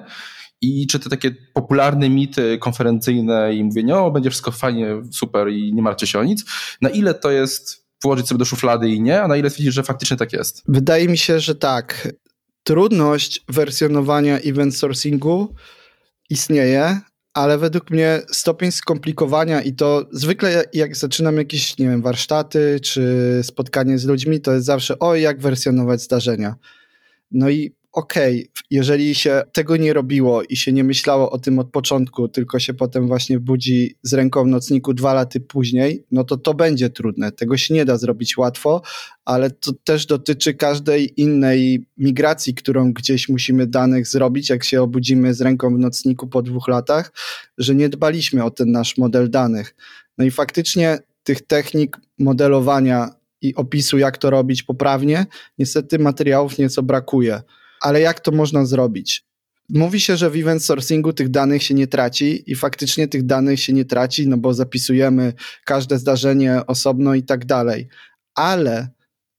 [0.61, 5.73] I czy te takie popularne mity konferencyjne i mówienie, o, będzie wszystko fajnie, super i
[5.73, 6.45] nie martwcie się o nic,
[6.81, 9.83] na ile to jest włożyć sobie do szuflady i nie, a na ile stwierdzić, że
[9.83, 10.63] faktycznie tak jest?
[10.67, 12.13] Wydaje mi się, że tak.
[12.63, 15.55] Trudność wersjonowania event sourcingu
[16.29, 16.99] istnieje,
[17.33, 23.39] ale według mnie stopień skomplikowania i to zwykle jak zaczynam jakieś, nie wiem, warsztaty czy
[23.43, 26.55] spotkanie z ludźmi, to jest zawsze, o, jak wersjonować zdarzenia.
[27.31, 31.59] No i okej, okay, jeżeli się tego nie robiło i się nie myślało o tym
[31.59, 36.23] od początku, tylko się potem właśnie budzi z ręką w nocniku dwa lata później, no
[36.23, 37.31] to to będzie trudne.
[37.31, 38.81] Tego się nie da zrobić łatwo,
[39.25, 45.33] ale to też dotyczy każdej innej migracji, którą gdzieś musimy danych zrobić, jak się obudzimy
[45.33, 47.13] z ręką w nocniku po dwóch latach,
[47.57, 49.75] że nie dbaliśmy o ten nasz model danych.
[50.17, 53.09] No i faktycznie tych technik modelowania
[53.41, 55.25] i opisu, jak to robić poprawnie,
[55.57, 57.41] niestety materiałów nieco brakuje
[57.81, 59.25] ale jak to można zrobić?
[59.69, 63.59] Mówi się, że w event sourcingu tych danych się nie traci i faktycznie tych danych
[63.59, 65.33] się nie traci, no bo zapisujemy
[65.65, 67.87] każde zdarzenie osobno i tak dalej.
[68.35, 68.89] Ale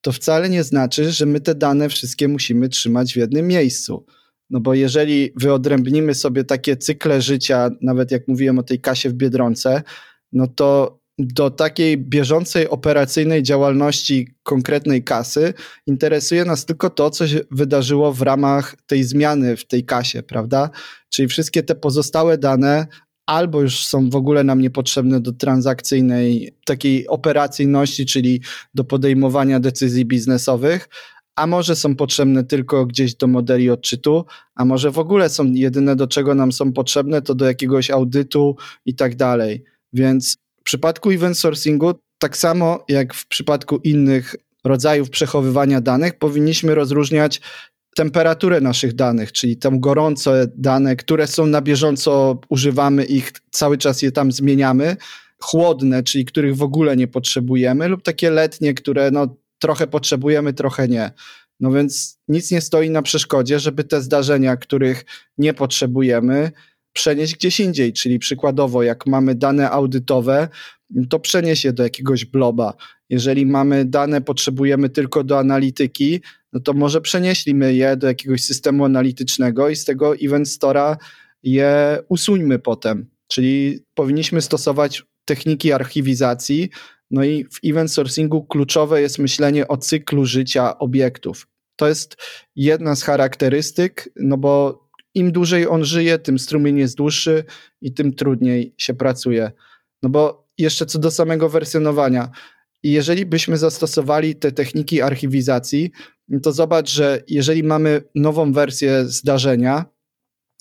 [0.01, 4.07] to wcale nie znaczy, że my te dane wszystkie musimy trzymać w jednym miejscu.
[4.51, 9.15] No bo jeżeli wyodrębnimy sobie takie cykle życia, nawet jak mówiłem o tej kasie w
[9.15, 9.83] Biedronce,
[10.33, 15.55] no to do takiej bieżącej operacyjnej działalności konkretnej kasy
[15.87, 20.71] interesuje nas tylko to, co się wydarzyło w ramach tej zmiany w tej kasie, prawda?
[21.09, 22.87] Czyli wszystkie te pozostałe dane
[23.27, 28.41] albo już są w ogóle nam niepotrzebne do transakcyjnej takiej operacyjności, czyli
[28.75, 30.89] do podejmowania decyzji biznesowych,
[31.37, 35.97] a może są potrzebne tylko gdzieś do modeli odczytu, a może w ogóle są jedyne
[35.97, 39.65] do czego nam są potrzebne, to do jakiegoś audytu i tak dalej.
[39.93, 46.75] Więc w przypadku event sourcingu, tak samo jak w przypadku innych rodzajów przechowywania danych, powinniśmy
[46.75, 47.41] rozróżniać
[47.97, 54.03] temperaturę naszych danych, czyli tam gorące dane, które są na bieżąco, używamy ich, cały czas
[54.03, 54.97] je tam zmieniamy,
[55.39, 60.89] chłodne, czyli których w ogóle nie potrzebujemy, lub takie letnie, które no, trochę potrzebujemy, trochę
[60.89, 61.11] nie.
[61.61, 65.05] No więc nic nie stoi na przeszkodzie, żeby te zdarzenia, których
[65.39, 66.53] nie potrzebujemy,
[66.93, 70.49] przenieść gdzieś indziej, czyli przykładowo jak mamy dane audytowe,
[71.09, 72.75] to przenieść je do jakiegoś bloba.
[73.11, 76.21] Jeżeli mamy dane, potrzebujemy tylko do analityki,
[76.53, 80.97] no to może przenieślimy je do jakiegoś systemu analitycznego i z tego Event Store'a
[81.43, 83.11] je usuńmy potem.
[83.29, 86.71] Czyli powinniśmy stosować techniki archiwizacji,
[87.11, 91.47] no i w event sourcingu kluczowe jest myślenie o cyklu życia obiektów.
[91.77, 92.17] To jest
[92.57, 94.82] jedna z charakterystyk, no bo
[95.15, 97.45] im dłużej on żyje, tym strumień jest dłuższy
[97.81, 99.53] i tym trudniej się pracuje.
[100.03, 102.31] No bo jeszcze co do samego wersjonowania.
[102.83, 105.91] Jeżeli byśmy zastosowali te techniki archiwizacji,
[106.29, 109.85] no to zobacz, że jeżeli mamy nową wersję zdarzenia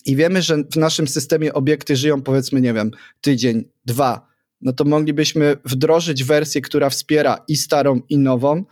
[0.06, 4.84] i wiemy, że w naszym systemie obiekty żyją powiedzmy, nie wiem, tydzień, dwa, no to
[4.84, 8.64] moglibyśmy wdrożyć wersję, która wspiera i starą, i nową.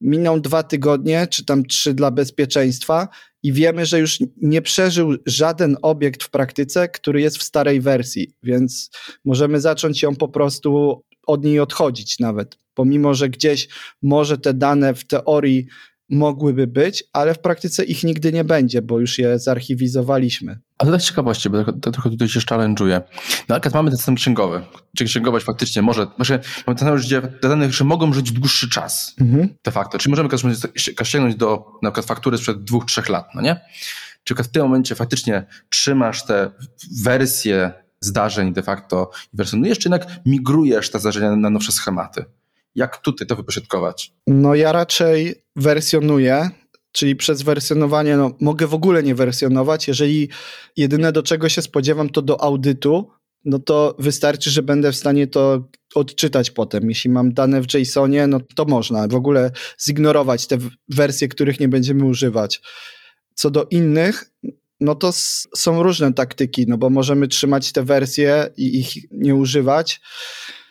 [0.00, 3.08] Miną dwa tygodnie, czy tam trzy dla bezpieczeństwa,
[3.42, 8.34] i wiemy, że już nie przeżył żaden obiekt w praktyce, który jest w starej wersji,
[8.42, 8.90] więc
[9.24, 12.58] możemy zacząć ją po prostu od niej odchodzić nawet.
[12.74, 13.68] Pomimo, że gdzieś
[14.02, 15.66] może te dane w teorii
[16.10, 20.58] mogłyby być, ale w praktyce ich nigdy nie będzie, bo już je zarchiwizowaliśmy.
[20.78, 23.02] A to tak ciekawości, bo to trochę tutaj się szaleńczuje.
[23.48, 24.62] Na przykład mamy ten system księgowy,
[24.96, 29.48] czy księgowość faktycznie może, może mamy ten gdzie dane, że mogą żyć dłuższy czas mhm.
[29.64, 29.98] de facto.
[29.98, 30.28] Czyli możemy
[31.04, 33.60] sięgnąć do na przykład faktury sprzed dwóch, trzech lat, no nie?
[34.24, 36.50] Czy w tym momencie faktycznie trzymasz te
[37.02, 42.24] wersje zdarzeń de facto i wersjonujesz, czy jednak migrujesz te zdarzenia na nowsze schematy?
[42.74, 44.12] Jak tutaj to wypośrodkować?
[44.26, 46.50] No ja raczej wersjonuję,
[46.92, 49.88] czyli przez wersjonowanie no, mogę w ogóle nie wersjonować.
[49.88, 50.28] Jeżeli
[50.76, 53.10] jedyne do czego się spodziewam to do audytu,
[53.44, 56.88] no to wystarczy, że będę w stanie to odczytać potem.
[56.88, 59.50] Jeśli mam dane w JSONie, no to można w ogóle
[59.86, 62.60] zignorować te wersje, których nie będziemy używać.
[63.34, 64.30] Co do innych,
[64.80, 65.10] no to
[65.56, 70.00] są różne taktyki, no bo możemy trzymać te wersje i ich nie używać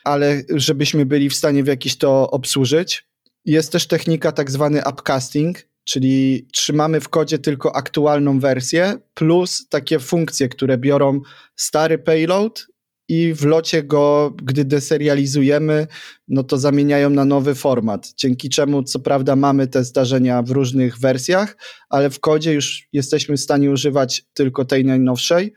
[0.10, 3.08] ale żebyśmy byli w stanie w jakiś to obsłużyć.
[3.46, 10.00] Jest też technika tak zwany upcasting, czyli trzymamy w kodzie tylko aktualną wersję plus takie
[10.00, 11.22] funkcje, które biorą
[11.56, 12.68] stary payload
[13.10, 15.88] i w locie go, gdy deserializujemy,
[16.28, 21.00] no to zamieniają na nowy format, dzięki czemu co prawda mamy te zdarzenia w różnych
[21.00, 21.58] wersjach,
[21.90, 25.54] ale w kodzie już jesteśmy w stanie używać tylko tej najnowszej.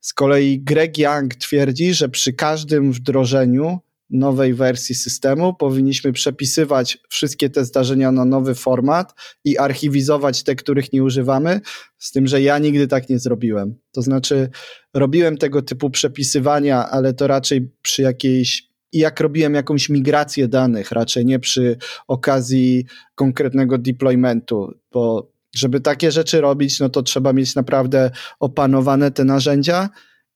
[0.00, 3.78] Z kolei Greg Young twierdzi, że przy każdym wdrożeniu
[4.10, 10.92] nowej wersji systemu powinniśmy przepisywać wszystkie te zdarzenia na nowy format i archiwizować te, których
[10.92, 11.60] nie używamy,
[11.98, 13.74] z tym, że ja nigdy tak nie zrobiłem.
[13.92, 14.50] To znaczy,
[14.94, 21.24] robiłem tego typu przepisywania, ale to raczej przy jakiejś jak robiłem jakąś migrację danych, raczej
[21.26, 28.10] nie przy okazji konkretnego deploymentu, bo żeby takie rzeczy robić, no to trzeba mieć naprawdę
[28.40, 29.88] opanowane te narzędzia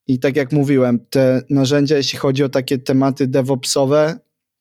[0.07, 4.19] i tak jak mówiłem, te narzędzia, jeśli chodzi o takie tematy DevOpsowe,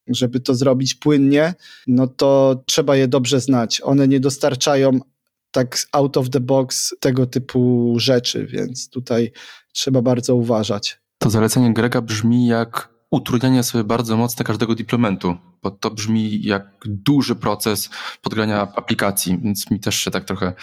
[0.08, 1.54] żeby to zrobić płynnie,
[1.88, 3.82] no to trzeba je dobrze znać.
[3.84, 5.00] One nie dostarczają
[5.52, 9.32] tak out of the box tego typu rzeczy, więc tutaj
[9.74, 11.02] trzeba bardzo uważać.
[11.18, 16.72] To zalecenie Grega brzmi jak utrudnianie sobie bardzo mocne każdego deploymentu, bo to brzmi jak
[16.86, 17.90] duży proces
[18.22, 20.54] podgrania aplikacji, więc mi też się tak trochę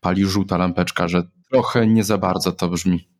[0.00, 3.13] pali żółta lampeczka, że trochę nie za bardzo to brzmi.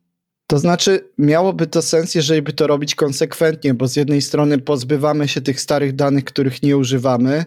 [0.47, 5.27] To znaczy, miałoby to sens, jeżeli by to robić konsekwentnie, bo z jednej strony pozbywamy
[5.27, 7.45] się tych starych danych, których nie używamy,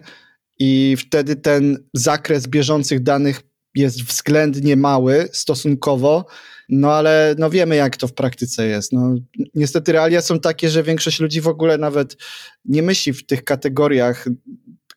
[0.59, 3.41] i wtedy ten zakres bieżących danych
[3.75, 6.25] jest względnie mały stosunkowo,
[6.69, 8.93] no ale no wiemy, jak to w praktyce jest.
[8.93, 9.15] No,
[9.55, 12.17] niestety realia są takie, że większość ludzi w ogóle nawet
[12.65, 14.27] nie myśli w tych kategoriach,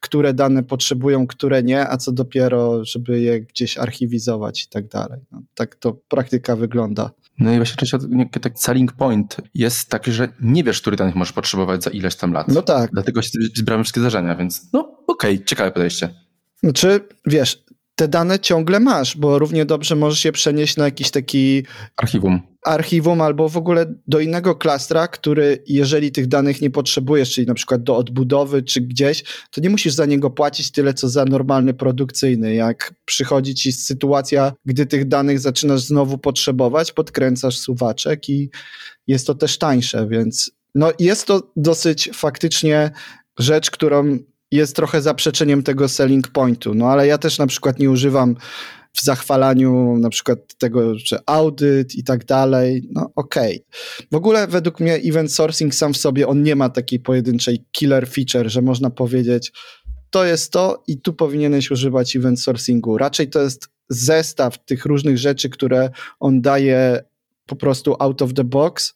[0.03, 5.21] które dane potrzebują, które nie, a co dopiero, żeby je gdzieś archiwizować i tak dalej.
[5.33, 7.11] No, tak to praktyka wygląda.
[7.39, 7.93] No i właśnie część
[8.43, 12.33] tak selling point jest taki, że nie wiesz, który danych możesz potrzebować za ileś tam
[12.33, 12.49] lat.
[12.49, 12.91] No tak.
[12.93, 13.21] Dlatego
[13.55, 16.15] zbieramy wszystkie zdarzenia, więc no okej, okay, ciekawe podejście.
[16.63, 21.63] Znaczy, wiesz, te dane ciągle masz, bo równie dobrze możesz je przenieść na jakiś taki
[21.97, 22.41] archiwum.
[22.67, 27.55] Archiwum albo w ogóle do innego klastra, który jeżeli tych danych nie potrzebujesz, czyli na
[27.55, 31.75] przykład do odbudowy czy gdzieś, to nie musisz za niego płacić tyle co za normalny
[31.75, 32.55] produkcyjny.
[32.55, 38.51] Jak przychodzi ci sytuacja, gdy tych danych zaczynasz znowu potrzebować, podkręcasz suwaczek i
[39.07, 42.91] jest to też tańsze, więc no jest to dosyć faktycznie
[43.39, 44.19] rzecz, którą
[44.53, 46.75] jest trochę zaprzeczeniem tego selling pointu.
[46.75, 48.37] No ale ja też na przykład nie używam
[48.93, 52.89] w zachwalaniu na przykład tego, że audyt i tak dalej.
[52.91, 53.65] No okej.
[53.67, 54.09] Okay.
[54.13, 58.09] W ogóle według mnie event sourcing sam w sobie, on nie ma takiej pojedynczej killer
[58.09, 59.53] feature, że można powiedzieć
[60.13, 62.99] to jest to i tu powinieneś używać event sourcingu.
[62.99, 65.91] Raczej to jest zestaw tych różnych rzeczy, które
[66.21, 67.05] on daje
[67.47, 68.95] po prostu out of the box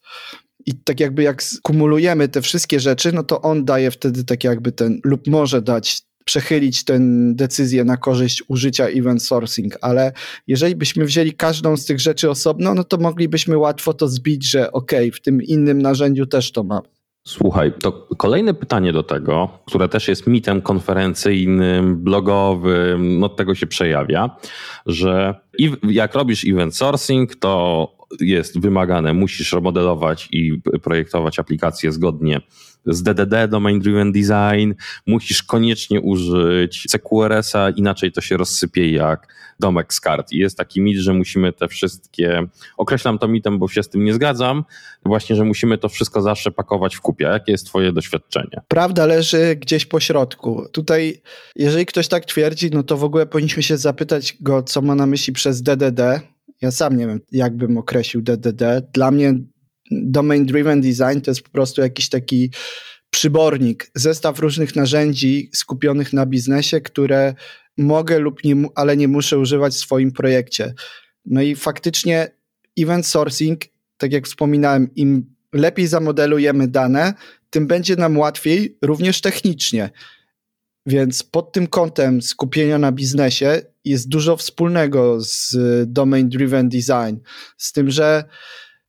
[0.67, 4.73] i tak jakby jak skumulujemy te wszystkie rzeczy, no to on daje wtedy tak jakby
[4.73, 6.99] ten, lub może dać przechylić tę
[7.33, 10.13] decyzję na korzyść użycia event sourcing, ale
[10.47, 14.73] jeżeli byśmy wzięli każdą z tych rzeczy osobno, no to moglibyśmy łatwo to zbić, że
[14.73, 16.81] ok, w tym innym narzędziu też to ma.
[17.27, 23.67] Słuchaj, to kolejne pytanie do tego, które też jest mitem konferencyjnym, blogowym, no tego się
[23.67, 24.37] przejawia,
[24.87, 25.35] że
[25.83, 32.41] jak robisz event sourcing, to jest wymagane, musisz remodelować i projektować aplikacje zgodnie
[32.87, 34.73] z DDD, Domain Driven Design,
[35.07, 40.33] musisz koniecznie użyć CQRS-a, inaczej to się rozsypie jak domek z kart.
[40.33, 42.47] I jest taki mit, że musimy te wszystkie,
[42.77, 44.65] określam to mitem, bo się z tym nie zgadzam,
[45.05, 47.25] właśnie, że musimy to wszystko zawsze pakować w kupie.
[47.25, 48.63] Jakie jest twoje doświadczenie?
[48.69, 50.67] Prawda leży gdzieś po środku.
[50.73, 51.23] Tutaj,
[51.57, 55.07] jeżeli ktoś tak twierdzi, no to w ogóle powinniśmy się zapytać go, co ma na
[55.07, 56.01] myśli przez DDD.
[56.61, 58.63] Ja sam nie wiem, jak bym określił DDD.
[58.93, 59.35] Dla mnie
[59.91, 62.51] Domain Driven Design to jest po prostu jakiś taki
[63.11, 67.35] przybornik, zestaw różnych narzędzi skupionych na biznesie, które
[67.77, 70.75] mogę lub nie, ale nie muszę używać w swoim projekcie.
[71.25, 72.31] No i faktycznie
[72.79, 73.61] event sourcing,
[73.97, 77.15] tak jak wspominałem, im lepiej zamodelujemy dane,
[77.51, 79.91] tym będzie nam łatwiej również technicznie.
[80.87, 85.57] Więc pod tym kątem skupienia na biznesie jest dużo wspólnego z
[85.87, 87.17] domain driven design.
[87.57, 88.25] Z tym, że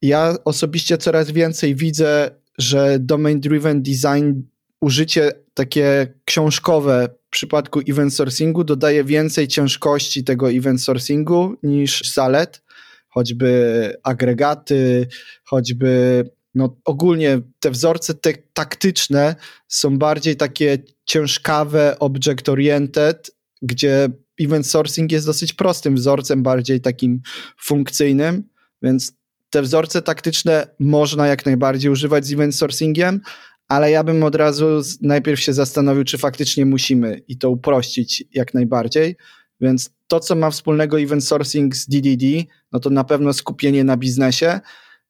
[0.01, 4.41] ja osobiście coraz więcej widzę, że domain driven design,
[4.81, 12.61] użycie takie książkowe w przypadku event sourcingu dodaje więcej ciężkości tego event sourcingu niż zalet,
[13.09, 15.07] choćby agregaty,
[15.43, 16.23] choćby
[16.57, 19.35] no ogólnie te wzorce te taktyczne
[19.67, 23.31] są bardziej takie ciężkawe, object oriented,
[23.61, 27.21] gdzie event sourcing jest dosyć prostym wzorcem, bardziej takim
[27.61, 28.43] funkcyjnym,
[28.81, 29.13] więc
[29.49, 33.21] te wzorce taktyczne można jak najbardziej używać z event sourcingiem,
[33.67, 38.53] ale ja bym od razu najpierw się zastanowił, czy faktycznie musimy i to uprościć jak
[38.53, 39.15] najbardziej.
[39.61, 42.23] Więc to, co ma wspólnego event sourcing z DDD,
[42.71, 44.59] no to na pewno skupienie na biznesie,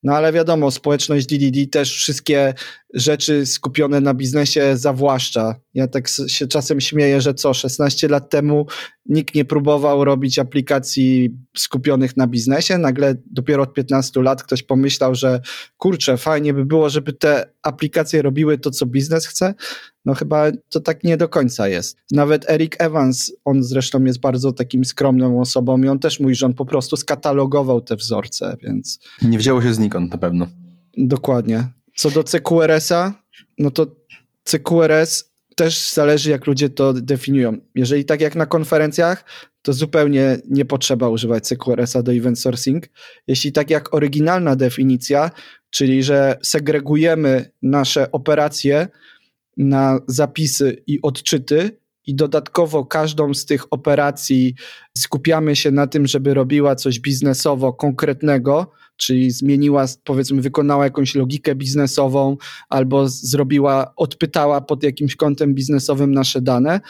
[0.04, 2.54] no ale wiadomo, społeczność DDD też wszystkie
[2.94, 5.56] rzeczy skupione na biznesie zawłaszcza.
[5.74, 8.66] Ja tak się czasem śmieję, że co, 16 lat temu
[9.06, 15.16] nikt nie próbował robić aplikacji skupionych na biznesie, nagle dopiero od 15 lat ktoś pomyślał,
[15.16, 15.42] że
[15.78, 19.54] kurczę, fajnie by było, żeby te aplikacje robiły to, co biznes chce.
[20.08, 21.98] No chyba to tak nie do końca jest.
[22.12, 26.46] Nawet Eric Evans, on zresztą jest bardzo takim skromną osobą i on też mówi, że
[26.46, 29.00] on po prostu skatalogował te wzorce, więc...
[29.22, 30.48] Nie wzięło się znikąd na pewno.
[30.98, 31.68] Dokładnie.
[31.96, 33.14] Co do CQRS-a,
[33.58, 33.88] no to
[34.44, 37.58] CQRS też zależy, jak ludzie to definiują.
[37.76, 39.26] Jeżeli tak jak na konferencjach,
[39.62, 42.84] to zupełnie nie potrzeba używać CQRS-a do event sourcing.
[43.28, 45.32] Jeśli tak jak oryginalna definicja,
[45.70, 48.88] czyli że segregujemy nasze operacje
[49.58, 54.56] na zapisy i odczyty, i dodatkowo każdą z tych operacji
[54.98, 61.56] skupiamy się na tym, żeby robiła coś biznesowo konkretnego, czyli zmieniła, powiedzmy, wykonała jakąś logikę
[61.56, 62.38] biznesową
[62.70, 66.82] albo zrobiła, odpytała pod jakimś kątem biznesowym nasze dane,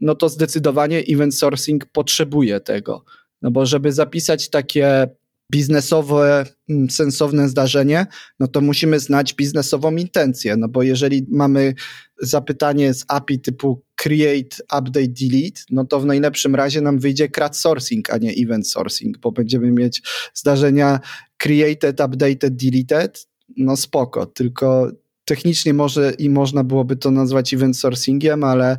[0.00, 3.04] no to zdecydowanie event sourcing potrzebuje tego.
[3.42, 5.08] No bo żeby zapisać takie
[5.52, 8.06] biznesowe, mm, sensowne zdarzenie,
[8.40, 11.74] no to musimy znać biznesową intencję, no bo jeżeli mamy
[12.22, 17.56] zapytanie z API typu create, update, delete, no to w najlepszym razie nam wyjdzie CRUD
[17.56, 20.02] sourcing, a nie event sourcing, bo będziemy mieć
[20.34, 21.00] zdarzenia
[21.36, 23.26] created, updated, deleted,
[23.56, 24.92] no spoko, tylko
[25.24, 28.76] technicznie może i można byłoby to nazwać event sourcingiem, ale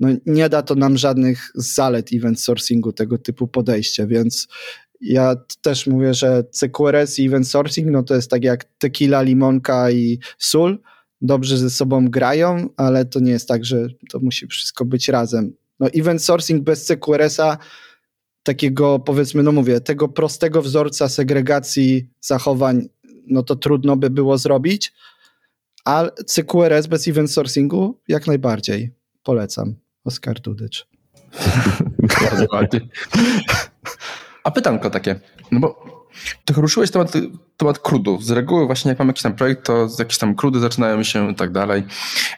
[0.00, 4.48] no nie da to nam żadnych zalet event sourcingu tego typu podejścia, więc
[5.04, 9.90] ja też mówię, że CQRS i event sourcing, no to jest tak jak tequila, limonka
[9.90, 10.78] i sól,
[11.20, 15.52] dobrze ze sobą grają, ale to nie jest tak, że to musi wszystko być razem.
[15.80, 17.58] No event sourcing bez CQRS-a
[18.42, 22.88] takiego powiedzmy, no mówię, tego prostego wzorca segregacji zachowań,
[23.26, 24.92] no to trudno by było zrobić,
[25.84, 28.92] ale CQRS bez event sourcingu jak najbardziej
[29.22, 29.74] polecam.
[30.04, 30.86] Oskar Dudycz.
[34.44, 35.20] A pytanko takie,
[35.50, 35.94] no bo
[36.44, 37.12] trochę ruszyłeś temat,
[37.56, 38.18] temat crudu.
[38.22, 41.34] Z reguły właśnie jak mam jakiś tam projekt, to jakieś tam crudy zaczynają się i
[41.34, 41.82] tak dalej.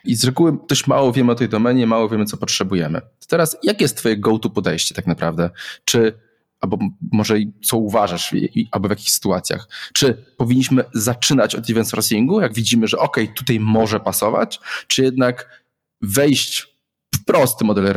[0.05, 3.01] I z reguły dość mało wiemy o tej domenie, mało wiemy, co potrzebujemy.
[3.29, 5.51] Teraz, jakie jest twoje go-to podejście tak naprawdę?
[5.85, 6.19] Czy,
[6.61, 6.79] albo
[7.13, 8.35] może co uważasz,
[8.71, 9.69] albo w jakich sytuacjach?
[9.95, 15.63] Czy powinniśmy zaczynać od event sourcingu, jak widzimy, że ok, tutaj może pasować, czy jednak
[16.03, 16.76] wejść
[17.27, 17.95] prosty model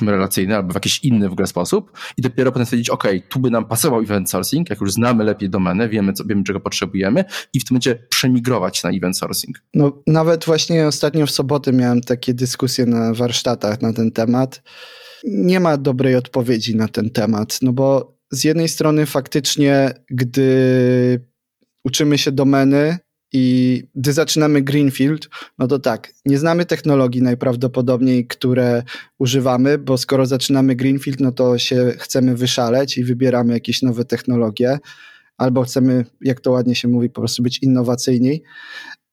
[0.00, 3.50] relacyjny albo w jakiś inny w ogóle sposób i dopiero potem stwierdzić, ok, tu by
[3.50, 7.60] nam pasował event sourcing, jak już znamy lepiej domenę, wiemy, co, wiemy czego potrzebujemy i
[7.60, 9.62] w tym momencie przemigrować na event sourcing.
[9.74, 14.62] No, nawet właśnie ostatnio w sobotę miałem takie dyskusje na warsztatach na ten temat.
[15.24, 20.48] Nie ma dobrej odpowiedzi na ten temat, no bo z jednej strony faktycznie, gdy
[21.84, 22.98] uczymy się domeny,
[23.32, 28.82] i gdy zaczynamy Greenfield, no to tak, nie znamy technologii najprawdopodobniej, które
[29.18, 34.78] używamy, bo skoro zaczynamy Greenfield, no to się chcemy wyszaleć i wybieramy jakieś nowe technologie,
[35.36, 38.42] albo chcemy, jak to ładnie się mówi, po prostu być innowacyjni.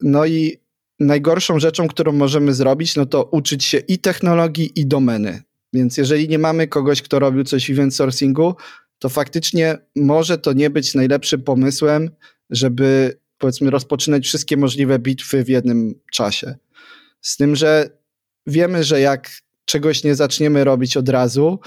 [0.02, 0.58] No i
[1.00, 5.44] najgorszą rzeczą, którą możemy zrobić, no to uczyć się i technologii, i domeny.
[5.74, 8.56] Więc jeżeli nie mamy kogoś, kto robił coś w event sourcingu,
[9.00, 12.10] to faktycznie może to nie być najlepszym pomysłem,
[12.50, 16.56] żeby powiedzmy rozpoczynać wszystkie możliwe bitwy w jednym czasie.
[17.22, 17.90] Z tym, że
[18.48, 19.30] wiemy, że jak
[19.66, 21.60] czegoś nie zaczniemy robić od razu,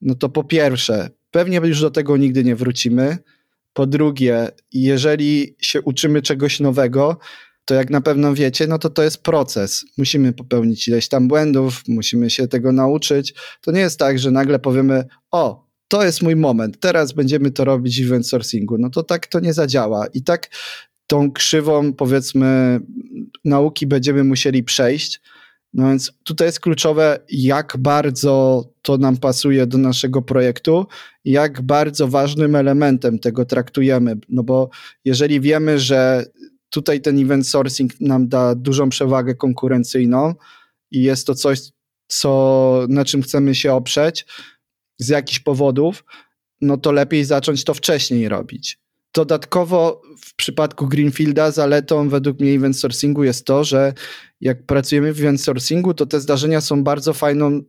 [0.00, 3.18] no to po pierwsze, pewnie już do tego nigdy nie wrócimy.
[3.72, 7.18] Po drugie, jeżeli się uczymy czegoś nowego,
[7.64, 9.84] to jak na pewno wiecie, no to to jest proces.
[9.98, 13.34] Musimy popełnić ileś tam błędów, musimy się tego nauczyć.
[13.60, 17.64] To nie jest tak, że nagle powiemy, o, to jest mój moment, teraz będziemy to
[17.64, 18.78] robić w event sourcingu.
[18.78, 20.06] No to tak to nie zadziała.
[20.06, 20.48] I tak
[21.10, 22.80] tą krzywą, powiedzmy,
[23.44, 25.20] nauki będziemy musieli przejść.
[25.72, 30.86] No więc tutaj jest kluczowe, jak bardzo to nam pasuje do naszego projektu,
[31.24, 34.16] jak bardzo ważnym elementem tego traktujemy.
[34.28, 34.70] No bo
[35.04, 36.24] jeżeli wiemy, że
[36.70, 40.34] tutaj ten event sourcing nam da dużą przewagę konkurencyjną
[40.90, 41.60] i jest to coś,
[42.06, 44.26] co, na czym chcemy się oprzeć
[44.98, 46.04] z jakichś powodów,
[46.60, 48.78] no to lepiej zacząć to wcześniej robić.
[49.14, 53.92] Dodatkowo w przypadku Greenfielda zaletą według mnie event sourcingu jest to, że
[54.40, 57.62] jak pracujemy w event sourcingu, to te zdarzenia są bardzo fajną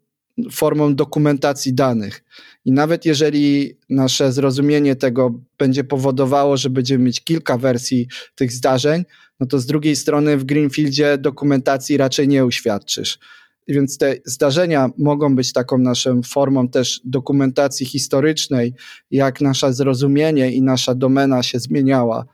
[0.52, 2.24] formą dokumentacji danych.
[2.66, 9.04] I nawet jeżeli nasze zrozumienie tego będzie powodowało, że będziemy mieć kilka wersji tych zdarzeń,
[9.40, 13.20] no to z drugiej strony w Greenfieldzie dokumentacji raczej nie uświadczysz.
[13.68, 18.74] Więc te zdarzenia mogą być taką naszą formą też dokumentacji historycznej,
[19.12, 22.26] jak nasze zrozumienie i nasza domena się zmieniała.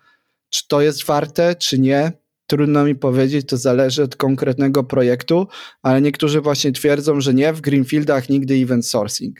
[0.50, 2.12] Czy to jest warte, czy nie?
[2.48, 5.48] Trudno mi powiedzieć, to zależy od konkretnego projektu,
[5.82, 9.40] ale niektórzy właśnie twierdzą, że nie, w Greenfieldach nigdy event sourcing.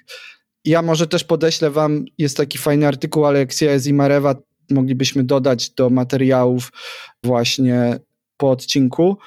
[0.66, 4.36] Ja może też podeślę wam, jest taki fajny artykuł Aleksieja Zimarewa,
[4.72, 6.72] moglibyśmy dodać do materiałów
[7.24, 8.00] właśnie
[8.38, 9.18] po odcinku,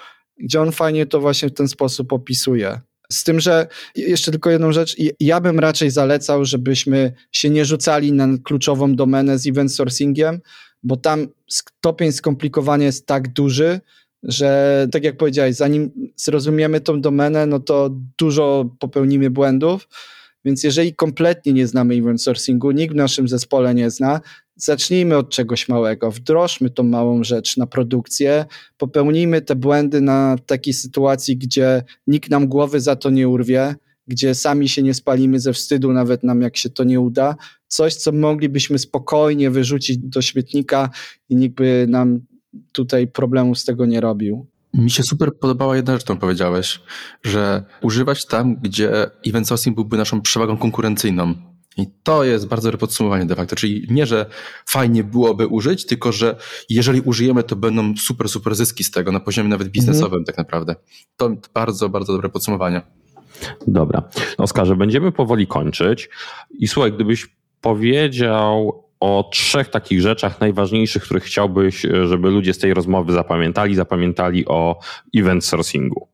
[0.41, 2.81] gdzie on fajnie to właśnie w ten sposób opisuje.
[3.13, 3.67] Z tym, że
[3.97, 9.39] jeszcze tylko jedną rzecz, ja bym raczej zalecał, żebyśmy się nie rzucali na kluczową domenę
[9.39, 10.41] z event sourcingiem,
[10.83, 13.81] bo tam stopień skomplikowania jest tak duży,
[14.23, 19.89] że tak jak powiedziałeś, zanim zrozumiemy tą domenę, no to dużo popełnimy błędów.
[20.45, 24.21] Więc jeżeli kompletnie nie znamy event sourcingu, nikt w naszym zespole nie zna,
[24.65, 28.45] zacznijmy od czegoś małego, wdrożmy tą małą rzecz na produkcję,
[28.79, 33.75] popełnijmy te błędy na takiej sytuacji, gdzie nikt nam głowy za to nie urwie,
[34.07, 37.37] gdzie sami się nie spalimy ze wstydu, nawet nam jak się to nie uda.
[37.69, 40.91] Coś, co moglibyśmy spokojnie wyrzucić do śmietnika
[41.29, 42.21] i nikt by nam
[42.73, 44.47] tutaj problemu z tego nie robił.
[44.75, 46.81] Mi się super podobała jedna rzecz, którą powiedziałeś,
[47.23, 51.35] że używać tam, gdzie event sourcing byłby naszą przewagą konkurencyjną.
[51.81, 54.27] I to jest bardzo dobre podsumowanie de facto, czyli nie, że
[54.67, 56.37] fajnie byłoby użyć, tylko że
[56.69, 60.25] jeżeli użyjemy, to będą super, super zyski z tego na poziomie nawet biznesowym mhm.
[60.25, 60.77] tak naprawdę.
[61.17, 62.83] To bardzo, bardzo dobre podsumowanie.
[63.67, 64.03] Dobra.
[64.39, 66.09] Oskarze, będziemy powoli kończyć
[66.59, 72.75] i słuchaj, gdybyś powiedział o trzech takich rzeczach najważniejszych, których chciałbyś, żeby ludzie z tej
[72.75, 74.79] rozmowy zapamiętali, zapamiętali o
[75.17, 76.10] event sourcingu.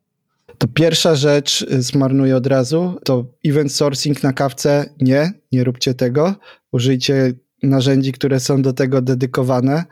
[0.59, 5.95] To pierwsza rzecz y, zmarnuję od razu, to event sourcing na kawce nie, nie róbcie
[5.95, 6.35] tego.
[6.73, 7.33] Użyjcie
[7.63, 9.85] narzędzi, które są do tego dedykowane.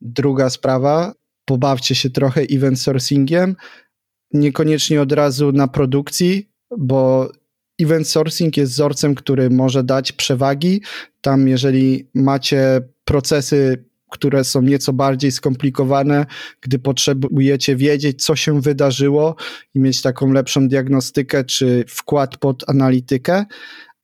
[0.00, 3.56] Druga sprawa, pobawcie się trochę event sourcingiem,
[4.32, 7.30] niekoniecznie od razu na produkcji, bo
[7.80, 10.82] event sourcing jest wzorcem, który może dać przewagi.
[11.20, 16.26] Tam, jeżeli macie procesy które są nieco bardziej skomplikowane,
[16.60, 19.36] gdy potrzebujecie wiedzieć, co się wydarzyło
[19.74, 23.44] i mieć taką lepszą diagnostykę czy wkład pod analitykę.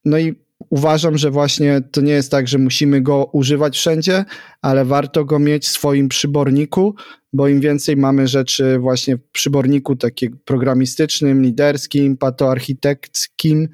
[0.05, 0.35] No i
[0.71, 4.25] uważam, że właśnie to nie jest tak, że musimy go używać wszędzie,
[4.63, 6.95] ale warto go mieć w swoim przyborniku,
[7.33, 13.69] bo im więcej mamy rzeczy właśnie w przyborniku takim programistycznym, liderskim, patoarchitektkim,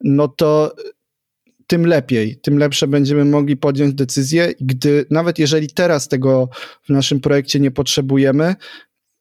[0.00, 0.74] no to
[1.68, 6.48] tym lepiej, tym lepsze będziemy mogli podjąć decyzję, gdy nawet jeżeli teraz tego
[6.82, 8.54] w naszym projekcie nie potrzebujemy,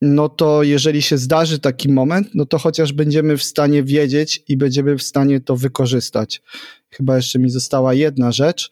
[0.01, 4.57] no to jeżeli się zdarzy taki moment, no to chociaż będziemy w stanie wiedzieć i
[4.57, 6.41] będziemy w stanie to wykorzystać.
[6.89, 8.71] Chyba jeszcze mi została jedna rzecz,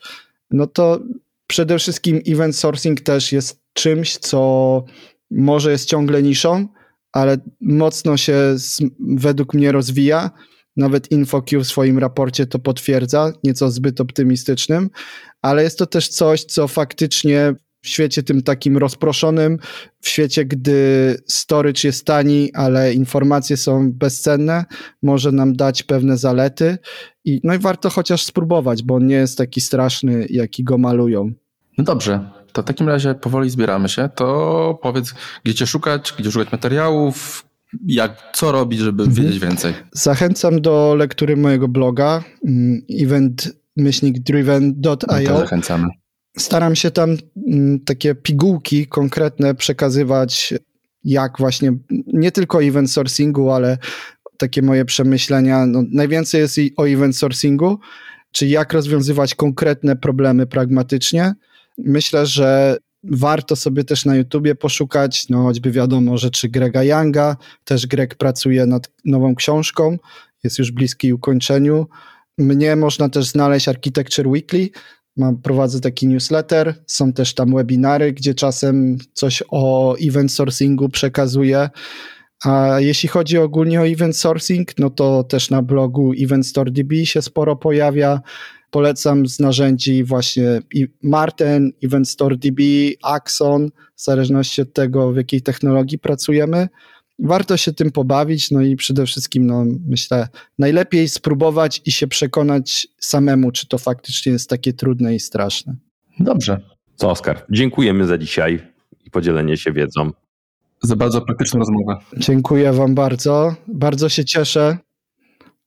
[0.52, 1.00] no to
[1.48, 4.84] przede wszystkim event sourcing też jest czymś, co
[5.32, 6.68] może jest ciągle niszą,
[7.12, 8.56] ale mocno się
[9.00, 10.32] według mnie rozwija.
[10.78, 14.90] Nawet InfoQ w swoim raporcie to potwierdza, nieco zbyt optymistycznym,
[15.42, 17.54] ale jest to też coś, co faktycznie
[17.86, 19.58] w świecie tym takim rozproszonym,
[20.02, 24.66] w świecie, gdy storage jest tani, ale informacje są bezcenne,
[25.04, 26.78] może nam dać pewne zalety.
[27.26, 31.32] I, no i warto chociaż spróbować, bo on nie jest taki straszny, jaki go malują.
[31.78, 34.10] No dobrze, to w takim razie powoli zbieramy się.
[34.16, 35.14] To powiedz,
[35.44, 37.46] gdzie cię szukać, gdzie szukać materiałów,
[37.88, 39.26] jak, co robić, żeby mhm.
[39.26, 39.74] wiedzieć więcej.
[39.92, 45.34] Zachęcam do lektury mojego bloga mm, event-driven.io.
[45.34, 45.88] No zachęcamy.
[46.38, 47.18] Staram się tam
[47.48, 50.54] mm, takie pigułki konkretne przekazywać,
[51.04, 51.74] jak właśnie
[52.08, 53.78] nie tylko event sourcingu, ale
[54.38, 55.66] takie moje przemyślenia.
[55.66, 57.80] No, najwięcej jest o event sourcingu,
[58.32, 61.34] czyli jak rozwiązywać konkretne problemy pragmatycznie.
[61.78, 62.78] Myślę, że
[63.12, 68.66] warto sobie też na YouTubie poszukać, no choćby wiadomo rzeczy Grega Younga, też Greg pracuje
[68.66, 69.98] nad nową książką,
[70.44, 71.88] jest już bliski ukończeniu.
[72.38, 74.70] Mnie można też znaleźć Architecture Weekly,
[75.18, 81.70] Mam, prowadzę taki newsletter, są też tam webinary, gdzie czasem coś o event sourcingu przekazuję.
[82.44, 87.06] A jeśli chodzi ogólnie o event sourcing, no to też na blogu Event Store DB
[87.06, 88.22] się sporo pojawia.
[88.76, 90.62] Polecam z narzędzi właśnie
[91.04, 92.62] Marten, Event Store DB,
[93.04, 96.68] Axon, w zależności od tego, w jakiej technologii pracujemy
[97.20, 100.28] warto się tym pobawić, no i przede wszystkim, no, myślę,
[100.60, 105.76] najlepiej spróbować i się przekonać samemu, czy to faktycznie jest takie trudne i straszne.
[106.20, 106.62] Dobrze.
[106.96, 108.60] Co, Oskar, dziękujemy za dzisiaj
[109.06, 110.12] i podzielenie się wiedzą.
[110.82, 111.98] Za bardzo praktyczną rozmowę.
[112.18, 113.56] Dziękuję Wam bardzo.
[113.68, 114.78] Bardzo się cieszę.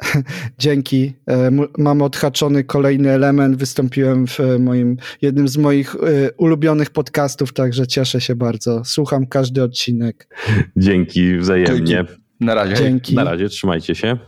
[0.58, 1.12] Dzięki.
[1.28, 3.56] E, mam odhaczony kolejny element.
[3.56, 5.98] Wystąpiłem w moim, jednym z moich e,
[6.32, 8.84] ulubionych podcastów, także cieszę się bardzo.
[8.84, 10.36] Słucham każdy odcinek.
[10.76, 11.86] Dzięki wzajemnie.
[11.86, 12.12] Dzięki.
[12.40, 12.74] Na razie.
[12.74, 13.14] Dzięki.
[13.14, 14.18] Na razie, trzymajcie się.